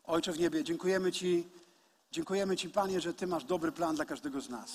[0.03, 1.49] Ojcze w niebie, dziękujemy Ci,
[2.11, 4.72] dziękujemy Ci, Panie, że Ty masz dobry plan dla każdego z nas.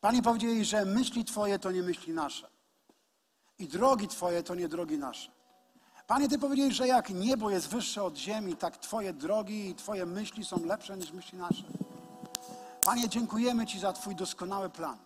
[0.00, 2.59] Panie powiedzieli, że myśli Twoje to nie myśli nasze.
[3.60, 5.30] I drogi Twoje to nie drogi nasze.
[6.06, 10.06] Panie, Ty powiedziałeś, że jak niebo jest wyższe od ziemi, tak Twoje drogi i Twoje
[10.06, 11.62] myśli są lepsze niż myśli nasze.
[12.84, 14.98] Panie, dziękujemy Ci za Twój doskonały plan.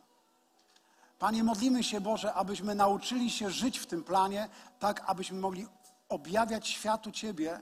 [1.18, 4.48] Panie, modlimy się, Boże, abyśmy nauczyli się żyć w tym planie,
[4.78, 5.66] tak abyśmy mogli
[6.08, 7.60] objawiać światu Ciebie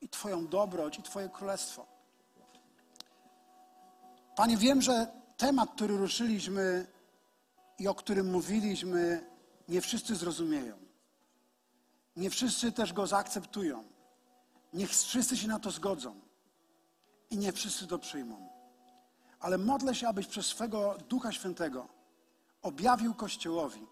[0.00, 1.86] i Twoją dobroć i Twoje królestwo.
[4.36, 5.06] Panie, wiem, że
[5.36, 6.86] temat, który ruszyliśmy
[7.78, 9.35] i o którym mówiliśmy,
[9.68, 10.78] nie wszyscy zrozumieją.
[12.16, 13.84] Nie wszyscy też go zaakceptują.
[14.72, 16.20] Niech wszyscy się na to zgodzą.
[17.30, 18.48] I nie wszyscy to przyjmą.
[19.40, 21.88] Ale modlę się, abyś przez swego Ducha Świętego
[22.62, 23.86] objawił Kościołowi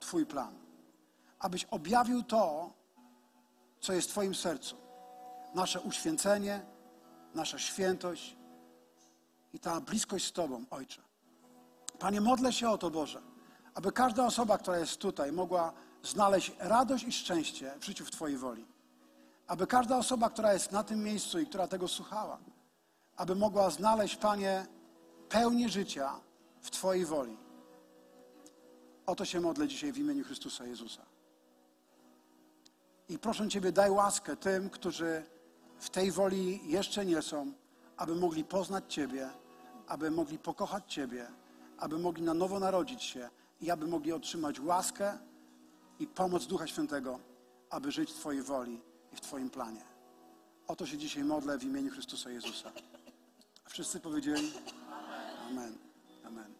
[0.00, 0.54] Twój plan.
[1.38, 2.72] Abyś objawił to,
[3.80, 4.76] co jest w Twoim sercu.
[5.54, 6.66] Nasze uświęcenie,
[7.34, 8.36] nasza świętość
[9.52, 11.02] i ta bliskość z Tobą, Ojcze.
[11.98, 13.27] Panie, modlę się o to, Boże
[13.74, 15.72] aby każda osoba, która jest tutaj, mogła
[16.02, 18.66] znaleźć radość i szczęście w życiu w Twojej woli.
[19.46, 22.38] Aby każda osoba, która jest na tym miejscu i która tego słuchała,
[23.16, 24.66] aby mogła znaleźć, Panie,
[25.28, 26.20] pełnię życia
[26.60, 27.36] w Twojej woli.
[29.06, 31.02] O to się modlę dzisiaj w imieniu Chrystusa Jezusa.
[33.08, 35.24] I proszę Ciebie, daj łaskę tym, którzy
[35.78, 37.52] w tej woli jeszcze nie są,
[37.96, 39.30] aby mogli poznać Ciebie,
[39.86, 41.26] aby mogli pokochać Ciebie,
[41.78, 43.30] aby mogli na nowo narodzić się
[43.60, 45.18] i aby mogli otrzymać łaskę
[45.98, 47.18] i pomoc Ducha Świętego,
[47.70, 48.80] aby żyć w Twojej woli
[49.12, 49.84] i w Twoim planie.
[50.66, 52.72] O to się dzisiaj modlę w imieniu Chrystusa Jezusa.
[53.68, 54.52] Wszyscy powiedzieli?
[55.48, 55.78] Amen.
[56.24, 56.58] Amen.